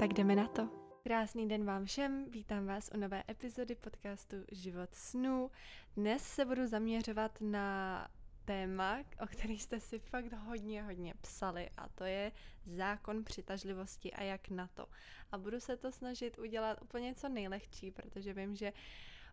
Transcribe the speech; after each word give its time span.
Tak 0.00 0.12
jdeme 0.12 0.36
na 0.36 0.48
to. 0.48 0.68
Krásný 1.02 1.48
den 1.48 1.64
vám 1.64 1.84
všem, 1.84 2.30
vítám 2.30 2.66
vás 2.66 2.90
u 2.94 2.96
nové 2.96 3.22
epizody 3.30 3.74
podcastu 3.74 4.36
Život 4.52 4.94
snů. 4.94 5.50
Dnes 5.96 6.22
se 6.22 6.44
budu 6.44 6.66
zaměřovat 6.66 7.38
na 7.40 8.08
téma, 8.44 8.98
o 9.22 9.26
který 9.26 9.58
jste 9.58 9.80
si 9.80 9.98
fakt 9.98 10.32
hodně, 10.32 10.82
hodně 10.82 11.14
psali 11.20 11.70
a 11.76 11.88
to 11.88 12.04
je 12.04 12.32
zákon 12.64 13.24
přitažlivosti 13.24 14.12
a 14.12 14.22
jak 14.22 14.48
na 14.48 14.66
to. 14.74 14.86
A 15.32 15.38
budu 15.38 15.60
se 15.60 15.76
to 15.76 15.92
snažit 15.92 16.38
udělat 16.38 16.82
úplně 16.82 17.14
co 17.14 17.28
nejlehčí, 17.28 17.90
protože 17.90 18.32
vím, 18.34 18.56
že 18.56 18.72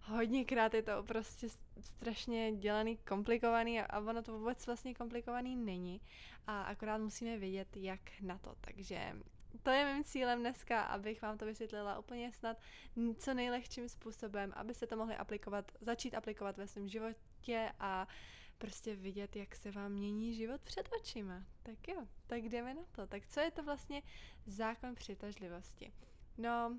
hodněkrát 0.02 0.74
je 0.74 0.82
to 0.82 1.04
prostě 1.04 1.48
strašně 1.80 2.56
dělaný, 2.56 2.98
komplikovaný 2.98 3.82
a 3.82 4.00
ono 4.00 4.22
to 4.22 4.40
vůbec 4.40 4.66
vlastně 4.66 4.94
komplikovaný 4.94 5.56
není 5.56 6.02
a 6.48 6.62
akorát 6.62 6.98
musíme 6.98 7.38
vědět, 7.38 7.78
jak 7.78 8.02
na 8.22 8.38
to. 8.38 8.56
Takže 8.62 9.14
to 9.64 9.70
je 9.70 9.94
mým 9.94 10.04
cílem 10.04 10.40
dneska, 10.40 10.82
abych 10.82 11.22
vám 11.22 11.38
to 11.38 11.46
vysvětlila 11.46 12.00
úplně 12.00 12.32
snad 12.32 12.58
co 13.18 13.34
nejlehčím 13.34 13.90
způsobem, 13.90 14.54
abyste 14.56 14.88
to 14.88 14.98
mohli 14.98 15.16
aplikovat, 15.16 15.72
začít 15.82 16.16
aplikovat 16.16 16.58
ve 16.58 16.68
svém 16.68 16.88
životě 16.88 17.72
a 17.80 18.08
prostě 18.58 18.96
vidět, 18.96 19.36
jak 19.36 19.56
se 19.56 19.72
vám 19.72 19.92
mění 19.92 20.34
život 20.34 20.62
před 20.62 20.90
očima. 21.02 21.44
Tak 21.64 21.88
jo, 21.88 22.08
tak 22.28 22.44
jdeme 22.44 22.74
na 22.74 22.84
to. 22.92 23.08
Tak 23.08 23.28
co 23.28 23.40
je 23.40 23.52
to 23.52 23.64
vlastně 23.64 24.02
zákon 24.46 24.96
přitažlivosti? 24.96 25.92
No, 26.38 26.78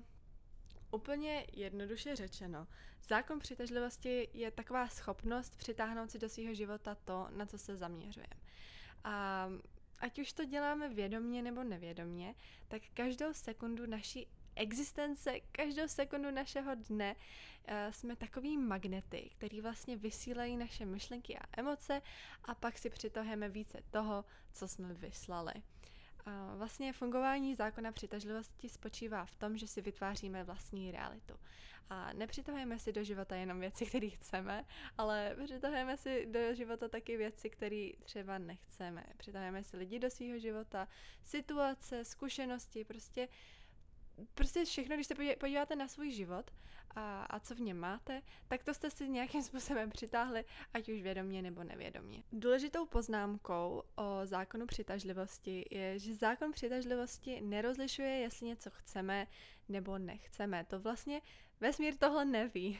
Úplně 0.91 1.45
jednoduše 1.53 2.15
řečeno, 2.15 2.67
zákon 3.03 3.39
přitažlivosti 3.39 4.29
je 4.33 4.51
taková 4.51 4.87
schopnost 4.87 5.55
přitáhnout 5.55 6.11
si 6.11 6.19
do 6.19 6.29
svého 6.29 6.53
života 6.53 6.95
to, 6.95 7.27
na 7.29 7.45
co 7.45 7.57
se 7.57 7.75
zaměřujeme. 7.75 8.35
A 9.03 9.47
ať 9.99 10.19
už 10.19 10.33
to 10.33 10.45
děláme 10.45 10.89
vědomně 10.89 11.41
nebo 11.41 11.63
nevědomně, 11.63 12.35
tak 12.67 12.81
každou 12.93 13.33
sekundu 13.33 13.85
naší 13.85 14.27
existence, 14.55 15.39
každou 15.51 15.87
sekundu 15.87 16.31
našeho 16.31 16.75
dne 16.75 17.15
uh, 17.15 17.73
jsme 17.91 18.15
takový 18.15 18.57
magnety, 18.57 19.29
který 19.37 19.61
vlastně 19.61 19.97
vysílají 19.97 20.57
naše 20.57 20.85
myšlenky 20.85 21.37
a 21.37 21.43
emoce 21.57 22.01
a 22.43 22.55
pak 22.55 22.77
si 22.77 22.89
přitahujeme 22.89 23.49
více 23.49 23.83
toho, 23.91 24.25
co 24.53 24.67
jsme 24.67 24.93
vyslali. 24.93 25.53
Vlastně 26.55 26.93
fungování 26.93 27.55
zákona 27.55 27.91
přitažlivosti 27.91 28.69
spočívá 28.69 29.25
v 29.25 29.35
tom, 29.35 29.57
že 29.57 29.67
si 29.67 29.81
vytváříme 29.81 30.43
vlastní 30.43 30.91
realitu. 30.91 31.33
A 31.89 32.13
nepřitahujeme 32.13 32.79
si 32.79 32.93
do 32.93 33.03
života 33.03 33.35
jenom 33.35 33.59
věci, 33.59 33.85
které 33.85 34.09
chceme, 34.09 34.65
ale 34.97 35.35
přitahujeme 35.45 35.97
si 35.97 36.25
do 36.25 36.53
života 36.53 36.87
taky 36.87 37.17
věci, 37.17 37.49
které 37.49 37.89
třeba 38.03 38.37
nechceme. 38.37 39.05
Přitahujeme 39.17 39.63
si 39.63 39.77
lidi 39.77 39.99
do 39.99 40.09
svého 40.09 40.39
života, 40.39 40.87
situace, 41.23 42.05
zkušenosti, 42.05 42.85
prostě 42.85 43.27
prostě 44.33 44.65
všechno, 44.65 44.95
když 44.95 45.07
se 45.07 45.15
podíváte 45.39 45.75
na 45.75 45.87
svůj 45.87 46.11
život 46.11 46.51
a, 46.95 47.23
a 47.23 47.39
co 47.39 47.55
v 47.55 47.59
něm 47.59 47.77
máte, 47.77 48.21
tak 48.47 48.63
to 48.63 48.73
jste 48.73 48.89
si 48.89 49.09
nějakým 49.09 49.43
způsobem 49.43 49.89
přitáhli, 49.89 50.45
ať 50.73 50.89
už 50.89 51.01
vědomě 51.01 51.41
nebo 51.41 51.63
nevědomě. 51.63 52.23
Důležitou 52.31 52.85
poznámkou 52.85 53.83
o 53.95 54.21
zákonu 54.23 54.65
přitažlivosti 54.65 55.65
je, 55.71 55.99
že 55.99 56.15
zákon 56.15 56.51
přitažlivosti 56.51 57.41
nerozlišuje, 57.41 58.09
jestli 58.09 58.47
něco 58.47 58.69
chceme 58.69 59.27
nebo 59.69 59.97
nechceme. 59.97 60.63
To 60.63 60.79
vlastně 60.79 61.21
vesmír 61.61 61.97
tohle 61.97 62.25
neví. 62.25 62.79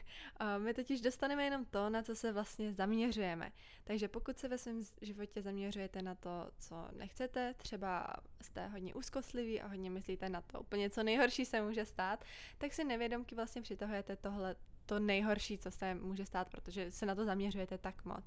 My 0.58 0.74
totiž 0.74 1.02
dostaneme 1.02 1.44
jenom 1.44 1.66
to, 1.66 1.90
na 1.90 2.04
co 2.04 2.16
se 2.16 2.32
vlastně 2.32 2.74
zaměřujeme. 2.74 3.52
Takže 3.84 4.08
pokud 4.08 4.40
se 4.40 4.48
ve 4.48 4.58
svém 4.58 4.82
životě 5.02 5.42
zaměřujete 5.42 6.02
na 6.02 6.16
to, 6.16 6.52
co 6.60 6.88
nechcete, 6.92 7.54
třeba 7.58 8.08
jste 8.42 8.68
hodně 8.68 8.96
úzkostliví 8.96 9.62
a 9.62 9.68
hodně 9.68 9.90
myslíte 9.90 10.30
na 10.30 10.42
to 10.42 10.60
úplně 10.60 10.90
co 10.90 11.04
nejhorší 11.04 11.46
se 11.46 11.62
může 11.62 11.86
stát, 11.86 12.24
tak 12.58 12.74
si 12.74 12.84
nevědomky 12.84 13.36
vlastně 13.36 13.62
přitahujete 13.62 14.16
tohle 14.16 14.56
to 14.86 15.00
nejhorší, 15.00 15.58
co 15.58 15.72
se 15.72 15.96
může 15.96 16.26
stát, 16.26 16.50
protože 16.50 16.92
se 16.92 17.06
na 17.06 17.16
to 17.16 17.26
zaměřujete 17.26 17.78
tak 17.78 18.06
moc. 18.06 18.26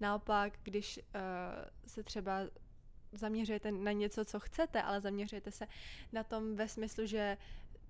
Naopak, 0.00 0.52
když 0.62 0.98
uh, 0.98 1.02
se 1.86 2.02
třeba 2.02 2.40
zaměřujete 3.12 3.72
na 3.72 3.92
něco, 3.92 4.24
co 4.24 4.40
chcete, 4.40 4.82
ale 4.82 5.00
zaměřujete 5.00 5.50
se 5.50 5.66
na 6.12 6.24
tom 6.24 6.56
ve 6.56 6.68
smyslu, 6.68 7.06
že 7.06 7.36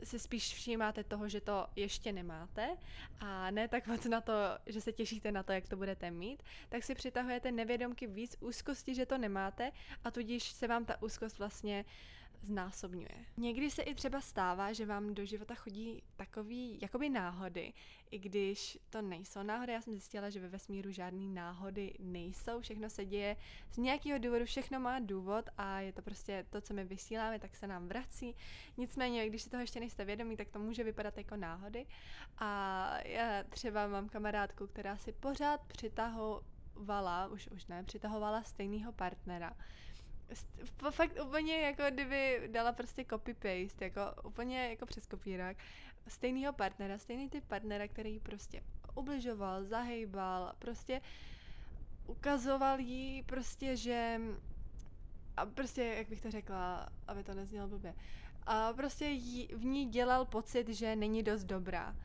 si 0.04 0.18
spíš 0.18 0.54
všímáte 0.54 1.04
toho, 1.04 1.28
že 1.28 1.40
to 1.40 1.66
ještě 1.76 2.12
nemáte 2.12 2.76
a 3.20 3.50
ne 3.50 3.68
tak 3.68 3.86
moc 3.86 4.04
na 4.04 4.20
to, 4.20 4.32
že 4.66 4.80
se 4.80 4.92
těšíte 4.92 5.32
na 5.32 5.42
to, 5.42 5.52
jak 5.52 5.68
to 5.68 5.76
budete 5.76 6.10
mít, 6.10 6.42
tak 6.68 6.82
si 6.82 6.94
přitahujete 6.94 7.52
nevědomky 7.52 8.06
víc 8.06 8.36
úzkosti, 8.40 8.94
že 8.94 9.06
to 9.06 9.18
nemáte 9.18 9.72
a 10.04 10.10
tudíž 10.10 10.42
se 10.42 10.68
vám 10.68 10.84
ta 10.84 11.02
úzkost 11.02 11.38
vlastně 11.38 11.84
uh, 11.84 12.21
znásobňuje. 12.42 13.26
Někdy 13.36 13.70
se 13.70 13.82
i 13.82 13.94
třeba 13.94 14.20
stává, 14.20 14.72
že 14.72 14.86
vám 14.86 15.14
do 15.14 15.24
života 15.24 15.54
chodí 15.54 16.02
takový 16.16 16.78
jakoby 16.82 17.08
náhody, 17.08 17.72
i 18.10 18.18
když 18.18 18.78
to 18.90 19.02
nejsou 19.02 19.42
náhody. 19.42 19.72
Já 19.72 19.80
jsem 19.80 19.92
zjistila, 19.92 20.30
že 20.30 20.40
ve 20.40 20.48
vesmíru 20.48 20.92
žádný 20.92 21.28
náhody 21.28 21.94
nejsou, 21.98 22.60
všechno 22.60 22.90
se 22.90 23.04
děje 23.04 23.36
z 23.70 23.76
nějakého 23.76 24.18
důvodu, 24.18 24.44
všechno 24.44 24.80
má 24.80 24.98
důvod 24.98 25.44
a 25.58 25.80
je 25.80 25.92
to 25.92 26.02
prostě 26.02 26.46
to, 26.50 26.60
co 26.60 26.74
my 26.74 26.84
vysíláme, 26.84 27.38
tak 27.38 27.56
se 27.56 27.66
nám 27.66 27.88
vrací. 27.88 28.34
Nicméně, 28.76 29.28
když 29.28 29.42
si 29.42 29.50
toho 29.50 29.60
ještě 29.60 29.80
nejste 29.80 30.04
vědomí, 30.04 30.36
tak 30.36 30.48
to 30.48 30.58
může 30.58 30.84
vypadat 30.84 31.16
jako 31.16 31.36
náhody. 31.36 31.86
A 32.38 32.98
já 33.04 33.42
třeba 33.48 33.86
mám 33.86 34.08
kamarádku, 34.08 34.66
která 34.66 34.96
si 34.96 35.12
pořád 35.12 35.60
přitahovala, 35.66 37.26
už, 37.26 37.48
už 37.48 37.66
ne, 37.66 37.84
přitahovala 37.84 38.42
stejného 38.42 38.92
partnera 38.92 39.56
fakt 40.90 41.18
úplně 41.26 41.60
jako 41.60 41.82
kdyby 41.90 42.48
dala 42.52 42.72
prostě 42.72 43.02
copy-paste, 43.02 43.84
jako 43.84 44.00
úplně 44.22 44.68
jako 44.68 44.86
přes 44.86 45.06
kopírák, 45.06 45.56
stejného 46.08 46.52
partnera, 46.52 46.98
stejný 46.98 47.30
typ 47.30 47.44
partnera, 47.44 47.88
který 47.88 48.20
prostě 48.20 48.62
ubližoval, 48.94 49.64
zahejbal, 49.64 50.52
prostě 50.58 51.00
ukazoval 52.06 52.80
jí 52.80 53.22
prostě, 53.22 53.76
že 53.76 54.20
a 55.36 55.46
prostě, 55.46 55.84
jak 55.84 56.08
bych 56.08 56.20
to 56.20 56.30
řekla, 56.30 56.88
aby 57.06 57.24
to 57.24 57.34
neznělo 57.34 57.68
blbě, 57.68 57.94
a 58.46 58.72
prostě 58.72 59.06
jí, 59.06 59.48
v 59.54 59.64
ní 59.64 59.86
dělal 59.86 60.24
pocit, 60.24 60.68
že 60.68 60.96
není 60.96 61.22
dost 61.22 61.44
dobrá. 61.44 61.96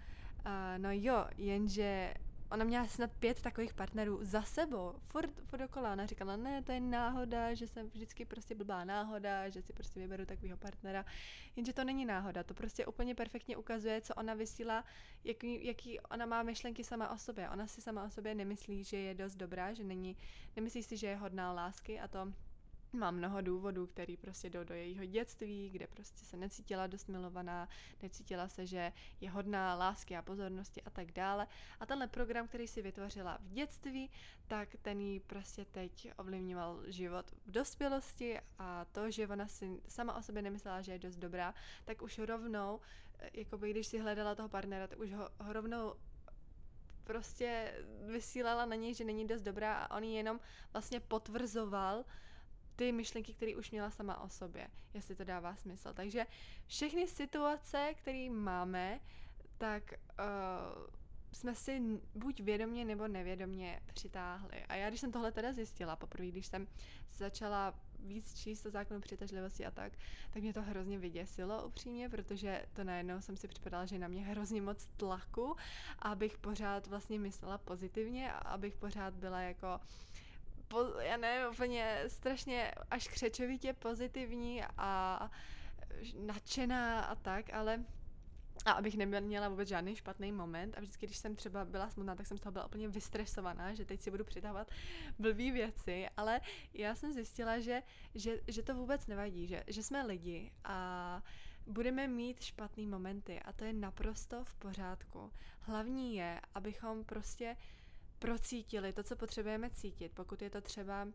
A 0.45 0.77
no 0.77 0.89
jo, 0.91 1.25
jenže 1.37 2.13
ona 2.51 2.65
měla 2.65 2.87
snad 2.87 3.11
pět 3.19 3.41
takových 3.41 3.73
partnerů 3.73 4.19
za 4.21 4.41
sebou, 4.41 4.93
furt, 5.01 5.29
furt 5.45 5.59
dokola. 5.59 5.93
Ona 5.93 6.05
říkala, 6.05 6.35
ne, 6.35 6.63
to 6.63 6.71
je 6.71 6.79
náhoda, 6.79 7.53
že 7.53 7.67
jsem 7.67 7.89
vždycky 7.89 8.25
prostě 8.25 8.55
blbá 8.55 8.83
náhoda, 8.83 9.49
že 9.49 9.61
si 9.61 9.73
prostě 9.73 9.99
vyberu 9.99 10.25
takového 10.25 10.57
partnera. 10.57 11.05
Jenže 11.55 11.73
to 11.73 11.83
není 11.83 12.05
náhoda, 12.05 12.43
to 12.43 12.53
prostě 12.53 12.85
úplně 12.85 13.15
perfektně 13.15 13.57
ukazuje, 13.57 14.01
co 14.01 14.13
ona 14.13 14.33
vysílá, 14.33 14.83
jaký, 15.23 15.65
jaký 15.65 15.99
ona 15.99 16.25
má 16.25 16.43
myšlenky 16.43 16.83
sama 16.83 17.09
o 17.09 17.17
sobě. 17.17 17.49
Ona 17.49 17.67
si 17.67 17.81
sama 17.81 18.03
o 18.03 18.09
sobě 18.09 18.35
nemyslí, 18.35 18.83
že 18.83 18.97
je 18.97 19.13
dost 19.13 19.35
dobrá, 19.35 19.73
že 19.73 19.83
není, 19.83 20.17
nemyslí 20.55 20.83
si, 20.83 20.97
že 20.97 21.07
je 21.07 21.15
hodná 21.15 21.53
lásky 21.53 21.99
a 21.99 22.07
to 22.07 22.33
má 22.97 23.11
mnoho 23.11 23.41
důvodů, 23.41 23.87
který 23.87 24.17
prostě 24.17 24.49
jdou 24.49 24.63
do 24.63 24.73
jejího 24.73 25.05
dětství, 25.05 25.69
kde 25.69 25.87
prostě 25.87 26.25
se 26.25 26.37
necítila 26.37 26.87
dost 26.87 27.07
milovaná, 27.07 27.69
necítila 28.01 28.47
se, 28.47 28.65
že 28.65 28.93
je 29.21 29.29
hodná 29.29 29.75
lásky 29.75 30.15
a 30.17 30.21
pozornosti 30.21 30.81
a 30.81 30.89
tak 30.89 31.11
dále. 31.11 31.47
A 31.79 31.85
tenhle 31.85 32.07
program, 32.07 32.47
který 32.47 32.67
si 32.67 32.81
vytvořila 32.81 33.37
v 33.41 33.53
dětství, 33.53 34.09
tak 34.47 34.75
ten 34.81 35.01
jí 35.01 35.19
prostě 35.19 35.65
teď 35.65 36.11
ovlivňoval 36.17 36.83
život 36.87 37.31
v 37.45 37.51
dospělosti 37.51 38.39
a 38.59 38.85
to, 38.85 39.11
že 39.11 39.27
ona 39.27 39.47
si 39.47 39.81
sama 39.87 40.15
o 40.17 40.21
sobě 40.21 40.41
nemyslela, 40.41 40.81
že 40.81 40.91
je 40.91 40.99
dost 40.99 41.15
dobrá, 41.15 41.53
tak 41.85 42.01
už 42.01 42.19
rovnou, 42.19 42.79
eh, 43.19 43.29
jakoby 43.33 43.71
když 43.71 43.87
si 43.87 43.99
hledala 43.99 44.35
toho 44.35 44.49
partnera, 44.49 44.87
tak 44.87 44.99
už 44.99 45.13
ho, 45.13 45.29
ho 45.39 45.53
rovnou 45.53 45.93
prostě 47.07 47.73
vysílala 48.11 48.65
na 48.65 48.75
něj, 48.75 48.93
že 48.93 49.03
není 49.03 49.27
dost 49.27 49.41
dobrá 49.41 49.73
a 49.77 49.97
on 49.97 50.03
ji 50.03 50.15
jenom 50.15 50.39
vlastně 50.73 50.99
potvrzoval, 50.99 52.05
ty 52.77 52.91
myšlenky, 52.91 53.33
které 53.33 53.55
už 53.55 53.71
měla 53.71 53.91
sama 53.91 54.21
o 54.21 54.29
sobě, 54.29 54.67
jestli 54.93 55.15
to 55.15 55.23
dává 55.23 55.55
smysl. 55.55 55.93
Takže 55.93 56.25
všechny 56.67 57.07
situace, 57.07 57.93
které 57.95 58.29
máme, 58.29 58.99
tak 59.57 59.93
uh, 59.93 60.97
jsme 61.31 61.55
si 61.55 61.81
buď 62.15 62.39
vědomě 62.39 62.85
nebo 62.85 63.07
nevědomě 63.07 63.81
přitáhli. 63.93 64.65
A 64.65 64.75
já, 64.75 64.89
když 64.89 65.01
jsem 65.01 65.11
tohle 65.11 65.31
teda 65.31 65.53
zjistila, 65.53 65.95
poprvé, 65.95 66.27
když 66.27 66.47
jsem 66.47 66.67
začala 67.17 67.73
víc 67.99 68.33
číst 68.39 68.65
o 68.65 68.69
zákonu 68.69 69.01
přitažlivosti 69.01 69.65
a 69.65 69.71
tak, 69.71 69.93
tak 70.31 70.43
mě 70.43 70.53
to 70.53 70.61
hrozně 70.61 70.99
vyděsilo 70.99 71.67
upřímně, 71.67 72.09
protože 72.09 72.65
to 72.73 72.83
najednou 72.83 73.21
jsem 73.21 73.37
si 73.37 73.47
připadala, 73.47 73.85
že 73.85 73.99
na 73.99 74.07
mě 74.07 74.25
hrozně 74.25 74.61
moc 74.61 74.87
tlaku, 74.97 75.55
abych 75.99 76.37
pořád 76.37 76.87
vlastně 76.87 77.19
myslela 77.19 77.57
pozitivně 77.57 78.31
a 78.31 78.37
abych 78.37 78.75
pořád 78.75 79.13
byla 79.13 79.41
jako 79.41 79.79
po, 80.67 80.83
já 80.99 81.17
nevím, 81.17 81.51
úplně 81.51 82.03
strašně 82.07 82.71
až 82.91 83.07
křečovitě 83.07 83.73
pozitivní 83.73 84.63
a 84.77 85.31
nadšená 86.25 87.01
a 87.01 87.15
tak, 87.15 87.53
ale 87.53 87.83
a 88.65 88.71
abych 88.71 88.97
neměla 88.97 89.49
vůbec 89.49 89.69
žádný 89.69 89.95
špatný 89.95 90.31
moment 90.31 90.77
a 90.77 90.79
vždycky, 90.79 91.05
když 91.05 91.17
jsem 91.17 91.35
třeba 91.35 91.65
byla 91.65 91.89
smutná, 91.89 92.15
tak 92.15 92.27
jsem 92.27 92.37
z 92.37 92.41
toho 92.41 92.51
byla 92.51 92.65
úplně 92.65 92.87
vystresovaná, 92.87 93.73
že 93.73 93.85
teď 93.85 94.01
si 94.01 94.11
budu 94.11 94.23
přidávat 94.23 94.71
blbý 95.19 95.51
věci, 95.51 96.07
ale 96.17 96.41
já 96.73 96.95
jsem 96.95 97.13
zjistila, 97.13 97.59
že, 97.59 97.83
že, 98.15 98.39
že 98.47 98.63
to 98.63 98.75
vůbec 98.75 99.07
nevadí, 99.07 99.47
že, 99.47 99.63
že 99.67 99.83
jsme 99.83 100.03
lidi 100.03 100.51
a 100.63 101.21
budeme 101.67 102.07
mít 102.07 102.41
špatný 102.41 102.87
momenty 102.87 103.39
a 103.39 103.53
to 103.53 103.63
je 103.63 103.73
naprosto 103.73 104.43
v 104.43 104.55
pořádku. 104.55 105.31
Hlavní 105.59 106.15
je, 106.15 106.41
abychom 106.55 107.03
prostě 107.03 107.55
procítili 108.19 108.93
to, 108.93 109.03
co 109.03 109.15
potřebujeme 109.15 109.69
cítit, 109.69 110.11
pokud 110.11 110.41
je 110.41 110.49
to 110.49 110.61
třeba 110.61 111.07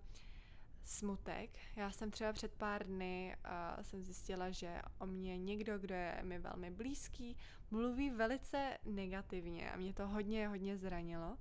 smutek. 0.84 1.50
Já 1.76 1.90
jsem 1.90 2.10
třeba 2.10 2.32
před 2.32 2.52
pár 2.52 2.86
dny 2.86 3.36
uh, 3.44 3.82
jsem 3.82 4.02
zjistila, 4.02 4.50
že 4.50 4.82
o 4.98 5.06
mě 5.06 5.38
někdo, 5.38 5.78
kdo 5.78 5.94
je 5.94 6.18
mi 6.22 6.38
velmi 6.38 6.70
blízký, 6.70 7.36
mluví 7.70 8.10
velice 8.10 8.78
negativně 8.84 9.72
a 9.72 9.76
mě 9.76 9.94
to 9.94 10.08
hodně, 10.08 10.48
hodně 10.48 10.76
zranilo. 10.76 11.36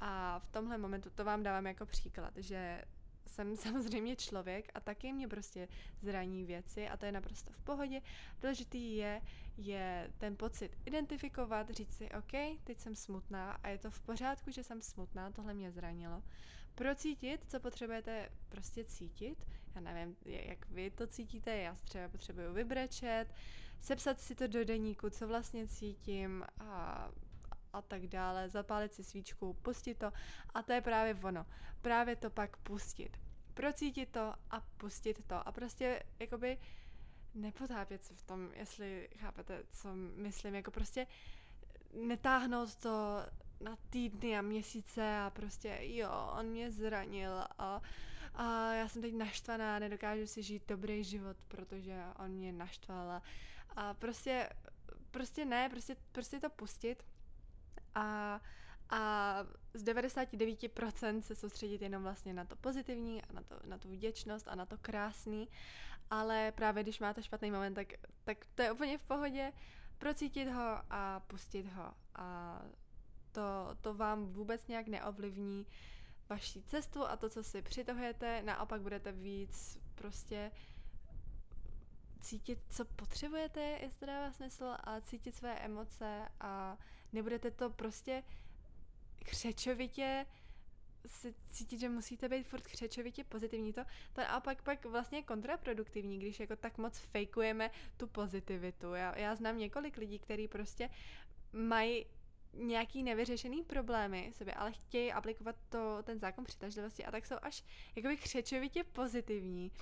A 0.00 0.38
v 0.38 0.48
tomhle 0.48 0.78
momentu 0.78 1.10
to 1.10 1.24
vám 1.24 1.42
dávám 1.42 1.66
jako 1.66 1.86
příklad, 1.86 2.32
že 2.36 2.82
jsem 3.38 3.56
samozřejmě 3.72 4.16
člověk 4.16 4.70
a 4.74 4.80
taky 4.80 5.12
mě 5.12 5.28
prostě 5.28 5.68
zraní 6.02 6.44
věci 6.44 6.88
a 6.88 6.96
to 6.96 7.06
je 7.06 7.12
naprosto 7.12 7.52
v 7.52 7.60
pohodě. 7.60 8.00
Důležitý 8.40 8.96
je, 8.96 9.22
je 9.56 10.10
ten 10.18 10.36
pocit 10.36 10.78
identifikovat, 10.84 11.70
říct 11.70 11.96
si, 11.96 12.10
OK, 12.10 12.60
teď 12.64 12.78
jsem 12.80 12.94
smutná 12.94 13.52
a 13.52 13.68
je 13.68 13.78
to 13.78 13.90
v 13.90 14.00
pořádku, 14.00 14.50
že 14.50 14.64
jsem 14.64 14.82
smutná, 14.82 15.30
tohle 15.30 15.54
mě 15.54 15.70
zranilo 15.70 16.22
procítit, 16.74 17.44
co 17.48 17.60
potřebujete 17.60 18.28
prostě 18.48 18.84
cítit. 18.84 19.46
Já 19.74 19.80
nevím, 19.80 20.16
jak 20.24 20.70
vy 20.70 20.90
to 20.90 21.06
cítíte, 21.06 21.56
já 21.56 21.74
třeba 21.74 22.08
potřebuju 22.08 22.52
vybrečet, 22.52 23.34
sepsat 23.80 24.20
si 24.20 24.34
to 24.34 24.46
do 24.46 24.64
deníku, 24.64 25.10
co 25.10 25.28
vlastně 25.28 25.66
cítím 25.68 26.44
a, 26.60 27.08
a 27.72 27.82
tak 27.82 28.06
dále, 28.06 28.48
zapálit 28.48 28.94
si 28.94 29.04
svíčku, 29.04 29.52
pustit 29.52 29.94
to 29.94 30.12
a 30.54 30.62
to 30.62 30.72
je 30.72 30.80
právě 30.80 31.14
ono. 31.22 31.46
Právě 31.80 32.16
to 32.16 32.30
pak 32.30 32.56
pustit. 32.56 33.27
Procítit 33.58 34.08
to 34.08 34.34
a 34.50 34.60
pustit 34.76 35.24
to. 35.26 35.48
A 35.48 35.52
prostě 35.52 36.02
jakoby 36.18 36.58
nepotápět 37.34 38.04
se 38.04 38.14
v 38.14 38.22
tom, 38.22 38.50
jestli 38.54 39.08
chápete, 39.16 39.64
co 39.70 39.88
myslím, 40.16 40.54
jako 40.54 40.70
prostě 40.70 41.06
netáhnout 41.92 42.76
to 42.76 42.90
na 43.60 43.76
týdny 43.90 44.38
a 44.38 44.42
měsíce 44.42 45.18
a 45.18 45.30
prostě 45.30 45.78
jo, 45.82 46.10
on 46.38 46.46
mě 46.46 46.70
zranil 46.70 47.32
a, 47.58 47.82
a 48.34 48.72
já 48.72 48.88
jsem 48.88 49.02
teď 49.02 49.14
naštvaná, 49.14 49.78
nedokážu 49.78 50.26
si 50.26 50.42
žít 50.42 50.62
dobrý 50.68 51.04
život, 51.04 51.36
protože 51.48 52.02
on 52.18 52.30
mě 52.30 52.52
naštval. 52.52 53.10
A, 53.10 53.22
a 53.76 53.94
prostě, 53.94 54.48
prostě 55.10 55.44
ne, 55.44 55.68
prostě, 55.68 55.96
prostě 56.12 56.40
to 56.40 56.50
pustit. 56.50 57.04
A, 57.94 58.40
a 58.90 59.34
z 59.74 59.84
99% 59.84 61.20
se 61.20 61.34
soustředit 61.34 61.82
jenom 61.82 62.02
vlastně 62.02 62.34
na 62.34 62.44
to 62.44 62.56
pozitivní 62.56 63.22
a 63.22 63.32
na, 63.32 63.42
to, 63.42 63.54
na 63.64 63.78
tu 63.78 63.88
vděčnost 63.88 64.48
a 64.48 64.54
na 64.54 64.66
to 64.66 64.78
krásný, 64.78 65.48
ale 66.10 66.52
právě 66.52 66.82
když 66.82 67.00
máte 67.00 67.22
špatný 67.22 67.50
moment, 67.50 67.74
tak, 67.74 67.92
tak 68.24 68.38
to 68.54 68.62
je 68.62 68.72
úplně 68.72 68.98
v 68.98 69.04
pohodě, 69.04 69.52
procítit 69.98 70.48
ho 70.48 70.78
a 70.90 71.20
pustit 71.20 71.66
ho. 71.66 71.94
A 72.14 72.60
to, 73.32 73.76
to 73.80 73.94
vám 73.94 74.26
vůbec 74.26 74.66
nějak 74.66 74.88
neovlivní 74.88 75.66
vaši 76.28 76.62
cestu 76.62 77.04
a 77.04 77.16
to, 77.16 77.28
co 77.28 77.44
si 77.44 77.62
přitahujete, 77.62 78.42
naopak 78.42 78.80
budete 78.80 79.12
víc 79.12 79.78
prostě 79.94 80.50
cítit, 82.20 82.58
co 82.68 82.84
potřebujete, 82.84 83.60
jestli 83.60 84.06
dává 84.06 84.32
smysl, 84.32 84.64
a 84.84 85.00
cítit 85.00 85.34
své 85.34 85.58
emoce 85.58 86.28
a 86.40 86.78
nebudete 87.12 87.50
to 87.50 87.70
prostě 87.70 88.22
křečovitě 89.24 90.26
si 91.06 91.34
cítit, 91.50 91.80
že 91.80 91.88
musíte 91.88 92.28
být 92.28 92.46
furt 92.46 92.66
křečovitě 92.66 93.24
pozitivní. 93.24 93.72
To, 93.72 93.84
to 94.12 94.20
naopak 94.20 94.62
pak 94.62 94.84
vlastně 94.84 95.22
kontraproduktivní, 95.22 96.18
když 96.18 96.40
jako 96.40 96.56
tak 96.56 96.78
moc 96.78 96.98
fejkujeme 96.98 97.70
tu 97.96 98.06
pozitivitu. 98.06 98.94
Já, 98.94 99.18
já 99.18 99.34
znám 99.34 99.58
několik 99.58 99.96
lidí, 99.96 100.18
kteří 100.18 100.48
prostě 100.48 100.90
mají 101.52 102.06
nějaký 102.52 103.02
nevyřešený 103.02 103.62
problémy 103.62 104.32
sobě, 104.34 104.54
ale 104.54 104.72
chtějí 104.72 105.12
aplikovat 105.12 105.56
to, 105.68 106.02
ten 106.02 106.18
zákon 106.18 106.44
přitažlivosti 106.44 107.04
a 107.04 107.10
tak 107.10 107.26
jsou 107.26 107.36
až 107.42 107.64
jakoby 107.96 108.16
křečovitě 108.16 108.84
pozitivní. 108.84 109.72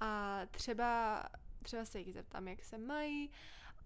A 0.00 0.40
třeba, 0.50 1.22
třeba 1.62 1.84
se 1.84 1.98
jich 1.98 2.12
zeptám, 2.12 2.48
jak 2.48 2.64
se 2.64 2.78
mají 2.78 3.30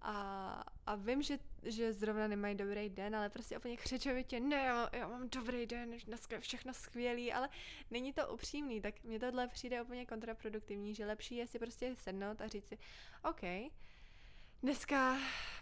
a, 0.07 0.63
a 0.85 0.95
vím, 0.95 1.21
že, 1.21 1.39
že 1.63 1.93
zrovna 1.93 2.27
nemají 2.27 2.55
dobrý 2.55 2.89
den, 2.89 3.15
ale 3.15 3.29
prostě 3.29 3.57
úplně 3.57 3.77
křečovitě, 3.77 4.39
ne, 4.39 4.55
já, 4.55 4.89
já 4.93 5.07
mám 5.07 5.29
dobrý 5.29 5.65
den, 5.65 5.97
dneska 6.05 6.35
je 6.35 6.41
všechno 6.41 6.73
skvělý, 6.73 7.33
ale 7.33 7.49
není 7.91 8.13
to 8.13 8.33
upřímný, 8.33 8.81
tak 8.81 9.03
mně 9.03 9.19
tohle 9.19 9.47
přijde 9.47 9.81
úplně 9.81 10.05
kontraproduktivní, 10.05 10.95
že 10.95 11.05
lepší 11.05 11.35
je 11.35 11.47
si 11.47 11.59
prostě 11.59 11.95
sednout 11.95 12.41
a 12.41 12.47
říct 12.47 12.67
si, 12.67 12.77
OK, 13.23 13.41
Dneska 14.63 15.17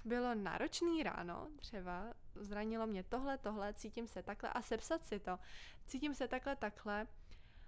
bylo 0.06 0.36
náročný 0.36 1.04
ráno, 1.04 1.48
třeba 1.56 2.14
zranilo 2.36 2.88
mě 2.88 3.04
tohle, 3.04 3.38
tohle, 3.38 3.74
cítím 3.74 4.08
se 4.08 4.24
takhle 4.24 4.50
a 4.50 4.62
sepsat 4.62 5.06
si 5.06 5.20
to. 5.20 5.40
Cítím 5.88 6.16
se 6.16 6.28
takhle, 6.28 6.56
takhle, 6.56 7.08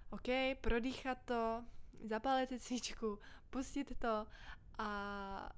OK, 0.10 0.57
prodýchat 0.62 1.18
to, 1.25 1.63
zapálit 2.04 2.50
si 2.50 2.60
cvičku, 2.60 3.19
pustit 3.50 4.00
to 4.00 4.27
a, 4.77 5.51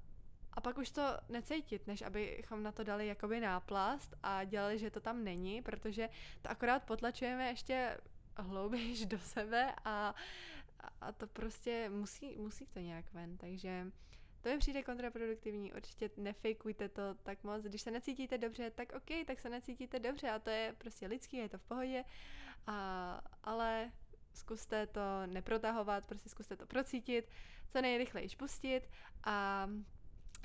a 0.58 0.60
pak 0.60 0.78
už 0.78 0.90
to 0.90 1.02
necítit, 1.28 1.86
než 1.86 2.02
abychom 2.02 2.62
na 2.62 2.72
to 2.72 2.84
dali 2.84 3.06
jakoby 3.06 3.40
náplast 3.40 4.14
a 4.22 4.44
dělali, 4.44 4.78
že 4.78 4.90
to 4.90 5.00
tam 5.00 5.24
není, 5.24 5.62
protože 5.62 6.08
to 6.42 6.50
akorát 6.50 6.84
potlačujeme 6.84 7.48
ještě 7.48 8.00
hlouběji 8.36 9.06
do 9.06 9.18
sebe 9.18 9.74
a, 9.84 10.14
a 11.00 11.12
to 11.12 11.26
prostě 11.26 11.88
musí, 11.88 12.36
musí 12.36 12.66
to 12.66 12.78
nějak 12.78 13.12
ven, 13.12 13.36
takže 13.36 13.86
to 14.40 14.48
mi 14.48 14.58
přijde 14.58 14.82
kontraproduktivní, 14.82 15.72
určitě 15.72 16.10
nefejkujte 16.16 16.88
to 16.88 17.14
tak 17.22 17.44
moc. 17.44 17.62
Když 17.62 17.82
se 17.82 17.90
necítíte 17.90 18.38
dobře, 18.38 18.70
tak 18.70 18.92
OK, 18.92 19.26
tak 19.26 19.40
se 19.40 19.48
necítíte 19.48 19.98
dobře 19.98 20.30
a 20.30 20.38
to 20.38 20.50
je 20.50 20.74
prostě 20.78 21.06
lidský, 21.06 21.36
je 21.36 21.48
to 21.48 21.58
v 21.58 21.62
pohodě, 21.64 22.04
a, 22.66 23.20
ale 23.44 23.92
zkuste 24.32 24.86
to 24.86 25.26
neprotahovat, 25.26 26.06
prostě 26.06 26.28
zkuste 26.28 26.56
to 26.56 26.66
procítit, 26.66 27.30
co 27.72 27.82
nejrychleji 27.82 28.28
pustit 28.28 28.82
a 29.24 29.68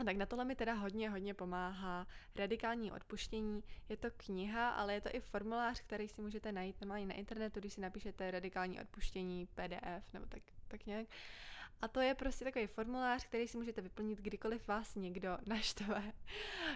tak 0.06 0.18
na 0.18 0.26
tohle 0.26 0.46
mi 0.46 0.56
teda 0.56 0.74
hodně, 0.74 1.10
hodně 1.10 1.34
pomáhá 1.34 2.08
radikální 2.36 2.92
odpuštění. 2.92 3.64
Je 3.90 3.98
to 3.98 4.08
kniha, 4.18 4.70
ale 4.70 4.94
je 4.94 5.02
to 5.02 5.10
i 5.16 5.20
formulář, 5.20 5.82
který 5.82 6.08
si 6.08 6.22
můžete 6.22 6.52
najít 6.52 6.82
normálně 6.82 7.06
na 7.06 7.14
internetu, 7.14 7.60
když 7.60 7.74
si 7.74 7.82
napíšete 7.82 8.32
radikální 8.32 8.82
odpuštění 8.82 9.46
PDF 9.46 10.14
nebo 10.14 10.26
tak, 10.26 10.42
tak 10.68 10.86
nějak. 10.86 11.08
A 11.82 11.88
to 11.88 12.00
je 12.00 12.16
prostě 12.16 12.46
takový 12.46 12.68
formulář, 12.68 13.26
který 13.26 13.48
si 13.48 13.58
můžete 13.58 13.82
vyplnit 13.82 14.20
kdykoliv 14.20 14.68
vás 14.68 14.96
někdo 14.96 15.38
naštve. 15.48 16.14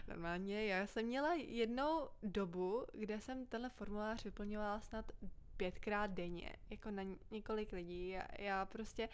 Normálně 0.07 0.65
já 0.65 0.87
jsem 0.87 1.05
měla 1.05 1.33
jednou 1.33 2.09
dobu, 2.23 2.85
kde 2.93 3.21
jsem 3.21 3.45
tenhle 3.45 3.69
formulář 3.69 4.23
vyplňovala 4.23 4.81
snad 4.81 5.11
pětkrát 5.57 6.11
denně, 6.11 6.55
jako 6.69 6.91
na 6.91 7.03
několik 7.31 7.71
lidí. 7.71 8.09
Já, 8.09 8.27
já 8.39 8.65
prostě 8.65 9.09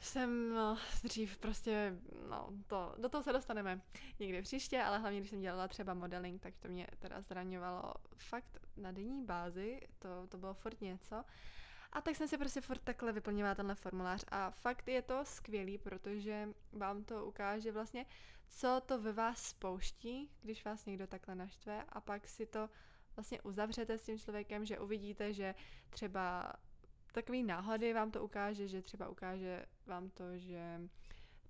jsem 0.00 0.54
no, 0.54 0.78
dřív 1.02 1.38
prostě, 1.38 1.98
no, 2.30 2.48
to, 2.66 2.94
do 2.98 3.08
toho 3.08 3.22
se 3.22 3.32
dostaneme 3.32 3.80
někdy 4.18 4.42
příště, 4.42 4.82
ale 4.82 4.98
hlavně, 4.98 5.18
když 5.18 5.30
jsem 5.30 5.40
dělala 5.40 5.68
třeba 5.68 5.94
modeling, 5.94 6.42
tak 6.42 6.54
to 6.58 6.68
mě 6.68 6.86
teda 6.98 7.20
zraňovalo 7.20 7.94
fakt 8.16 8.60
na 8.76 8.92
denní 8.92 9.24
bázi, 9.24 9.80
to, 9.98 10.26
to 10.28 10.38
bylo 10.38 10.54
furt 10.54 10.80
něco. 10.80 11.24
A 11.92 12.00
tak 12.00 12.16
jsem 12.16 12.28
si 12.28 12.38
prostě 12.38 12.60
furt 12.60 12.78
takhle 12.78 13.12
vyplňovala 13.12 13.54
tenhle 13.54 13.74
formulář 13.74 14.24
a 14.28 14.50
fakt 14.50 14.88
je 14.88 15.02
to 15.02 15.24
skvělý, 15.24 15.78
protože 15.78 16.48
vám 16.72 17.04
to 17.04 17.26
ukáže 17.26 17.72
vlastně, 17.72 18.06
co 18.48 18.82
to 18.86 19.00
ve 19.00 19.12
vás 19.12 19.42
spouští, 19.42 20.30
když 20.42 20.64
vás 20.64 20.86
někdo 20.86 21.06
takhle 21.06 21.34
naštve 21.34 21.84
a 21.88 22.00
pak 22.00 22.28
si 22.28 22.46
to 22.46 22.70
vlastně 23.16 23.42
uzavřete 23.42 23.98
s 23.98 24.04
tím 24.04 24.18
člověkem, 24.18 24.64
že 24.64 24.78
uvidíte, 24.78 25.32
že 25.32 25.54
třeba 25.90 26.52
takový 27.16 27.42
náhody 27.42 27.92
vám 27.92 28.10
to 28.10 28.24
ukáže, 28.24 28.68
že 28.68 28.82
třeba 28.82 29.08
ukáže 29.08 29.66
vám 29.86 30.10
to, 30.10 30.38
že 30.38 30.80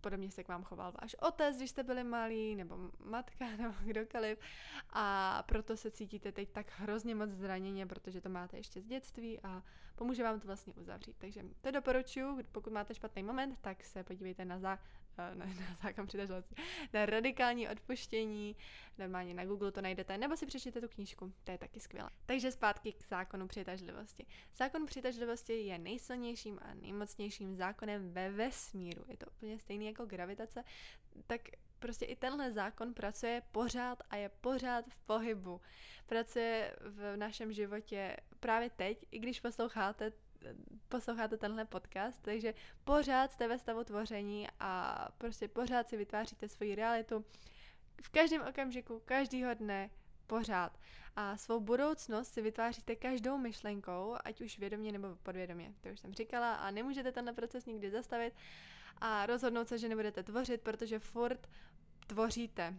podobně 0.01 0.31
se 0.31 0.45
k 0.45 0.49
vám 0.49 0.65
choval 0.65 0.93
váš 1.03 1.15
otec, 1.15 1.57
když 1.57 1.71
jste 1.71 1.83
byli 1.83 2.05
malí, 2.05 2.55
nebo 2.55 2.91
matka, 3.05 3.45
nebo 3.59 3.75
kdokoliv. 3.85 4.39
A 4.91 5.43
proto 5.49 5.77
se 5.77 5.91
cítíte 5.91 6.33
teď 6.33 6.51
tak 6.53 6.67
hrozně 6.77 7.15
moc 7.15 7.31
zraněně, 7.31 7.87
protože 7.87 8.21
to 8.21 8.29
máte 8.29 8.57
ještě 8.57 8.81
z 8.81 8.87
dětství 8.87 9.41
a 9.43 9.63
pomůže 9.97 10.23
vám 10.23 10.41
to 10.41 10.47
vlastně 10.47 10.75
uzavřít. 10.75 11.17
Takže 11.19 11.43
to 11.61 11.71
doporučuji, 11.71 12.45
pokud 12.53 12.73
máte 12.73 12.95
špatný 12.95 13.23
moment, 13.23 13.59
tak 13.61 13.85
se 13.85 14.05
podívejte 14.05 14.45
na, 14.45 14.59
za, 14.59 14.79
na, 15.19 15.45
na 15.45 15.75
zákon 15.83 16.07
přitažlivosti, 16.07 16.55
na 16.93 17.07
radikální 17.07 17.69
odpuštění, 17.69 18.57
normálně 18.99 19.35
na 19.35 19.45
Google 19.45 19.73
to 19.73 19.81
najdete, 19.81 20.19
nebo 20.19 20.37
si 20.37 20.47
přečtěte 20.47 20.81
tu 20.81 20.89
knížku, 20.89 21.33
to 21.45 21.51
je 21.51 21.59
taky 21.59 21.81
skvělé. 21.81 22.11
Takže 22.27 22.53
zpátky 22.53 22.93
k 22.93 23.07
zákonu 23.07 23.49
přitažlivosti. 23.49 24.27
Zákon 24.57 24.87
přitažlivosti 24.87 25.53
je 25.53 25.79
nejsilnějším 25.79 26.59
a 26.63 26.75
nejmocnějším 26.75 27.57
zákonem 27.57 28.13
ve 28.13 28.31
vesmíru. 28.31 29.05
Je 29.09 29.17
to 29.17 29.27
úplně 29.27 29.59
stejný 29.59 29.87
jako 29.87 30.07
gravitace, 30.07 30.65
tak 31.27 31.41
prostě 31.79 32.05
i 32.05 32.17
tenhle 32.17 32.53
zákon 32.53 32.95
pracuje 32.95 33.43
pořád 33.53 34.03
a 34.11 34.17
je 34.17 34.29
pořád 34.29 34.85
v 34.89 34.99
pohybu. 34.99 35.61
Pracuje 36.07 36.77
v 36.81 37.17
našem 37.17 37.53
životě 37.53 38.17
právě 38.41 38.71
teď, 38.71 39.05
i 39.11 39.19
když 39.19 39.41
posloucháte 39.41 40.13
posloucháte 40.89 41.37
tenhle 41.37 41.65
podcast, 41.65 42.23
takže 42.23 42.55
pořád 42.85 43.33
jste 43.33 43.49
ve 43.49 43.59
stavu 43.59 43.85
tvoření 43.85 44.49
a 44.61 45.09
prostě 45.19 45.49
pořád 45.49 45.89
si 45.89 45.97
vytváříte 45.97 46.49
svoji 46.49 46.75
realitu 46.75 47.25
v 48.03 48.09
každém 48.09 48.43
okamžiku, 48.49 49.03
každýho 49.05 49.55
dne, 49.55 49.91
pořád. 50.27 50.79
A 51.17 51.37
svou 51.37 51.61
budoucnost 51.61 52.33
si 52.33 52.43
vytváříte 52.43 52.97
každou 52.97 53.39
myšlenkou, 53.39 54.17
ať 54.25 54.41
už 54.41 54.59
vědomě 54.59 54.93
nebo 54.93 55.17
podvědomě. 55.23 55.75
To 55.81 55.89
už 55.89 56.01
jsem 56.01 56.15
říkala 56.15 56.55
a 56.55 56.71
nemůžete 56.71 57.13
tenhle 57.13 57.33
proces 57.33 57.67
nikdy 57.67 57.91
zastavit 57.91 58.35
a 58.99 59.27
rozhodnout 59.27 59.69
se, 59.69 59.79
že 59.79 59.89
nebudete 59.89 60.23
tvořit, 60.23 60.61
protože 60.61 60.99
furt 60.99 61.49
tvoříte. 62.07 62.75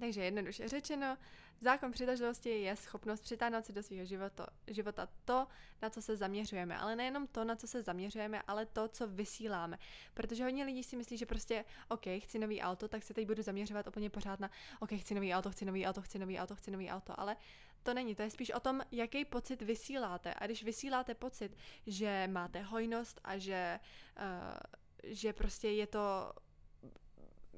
Takže 0.00 0.24
jednoduše 0.24 0.68
řečeno, 0.68 1.16
zákon 1.60 1.92
přitažlivosti 1.92 2.50
je 2.50 2.76
schopnost 2.76 3.20
přitáhnout 3.20 3.64
si 3.64 3.72
do 3.72 3.82
svého 3.82 4.04
života, 4.04 4.46
života 4.66 5.08
to, 5.24 5.46
na 5.82 5.90
co 5.90 6.02
se 6.02 6.16
zaměřujeme. 6.16 6.78
Ale 6.78 6.96
nejenom 6.96 7.26
to, 7.26 7.44
na 7.44 7.56
co 7.56 7.66
se 7.66 7.82
zaměřujeme, 7.82 8.42
ale 8.46 8.66
to, 8.66 8.88
co 8.88 9.06
vysíláme. 9.06 9.78
Protože 10.14 10.44
hodně 10.44 10.64
lidí 10.64 10.82
si 10.82 10.96
myslí, 10.96 11.16
že 11.16 11.26
prostě, 11.26 11.64
OK, 11.88 12.04
chci 12.18 12.38
nový 12.38 12.60
auto, 12.60 12.88
tak 12.88 13.02
se 13.02 13.14
teď 13.14 13.26
budu 13.26 13.42
zaměřovat 13.42 13.86
úplně 13.86 14.10
pořád 14.10 14.40
na, 14.40 14.50
OK, 14.80 14.90
chci 14.92 15.14
nový 15.14 15.34
auto, 15.34 15.50
chci 15.50 15.64
nový 15.64 15.86
auto, 15.86 16.02
chci 16.02 16.18
nový 16.18 16.38
auto, 16.38 16.54
chci 16.54 16.70
nový 16.70 16.90
auto. 16.90 17.20
Ale 17.20 17.36
to 17.82 17.94
není, 17.94 18.14
to 18.14 18.22
je 18.22 18.30
spíš 18.30 18.50
o 18.50 18.60
tom, 18.60 18.80
jaký 18.92 19.24
pocit 19.24 19.62
vysíláte. 19.62 20.34
A 20.34 20.46
když 20.46 20.62
vysíláte 20.64 21.14
pocit, 21.14 21.56
že 21.86 22.28
máte 22.32 22.62
hojnost 22.62 23.20
a 23.24 23.38
že, 23.38 23.80
uh, 24.16 24.58
že 25.04 25.32
prostě 25.32 25.70
je 25.70 25.86
to 25.86 26.32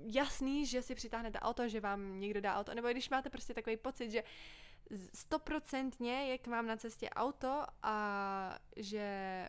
jasný, 0.06 0.66
že 0.66 0.82
si 0.82 0.94
přitáhnete 0.94 1.40
auto, 1.40 1.68
že 1.68 1.80
vám 1.80 2.20
někdo 2.20 2.40
dá 2.40 2.54
auto, 2.54 2.74
nebo 2.74 2.88
když 2.88 3.10
máte 3.10 3.30
prostě 3.30 3.54
takový 3.54 3.76
pocit, 3.76 4.10
že 4.10 4.22
stoprocentně 5.14 6.12
je 6.12 6.38
k 6.38 6.46
vám 6.46 6.66
na 6.66 6.76
cestě 6.76 7.10
auto 7.10 7.64
a 7.82 8.58
že 8.76 9.48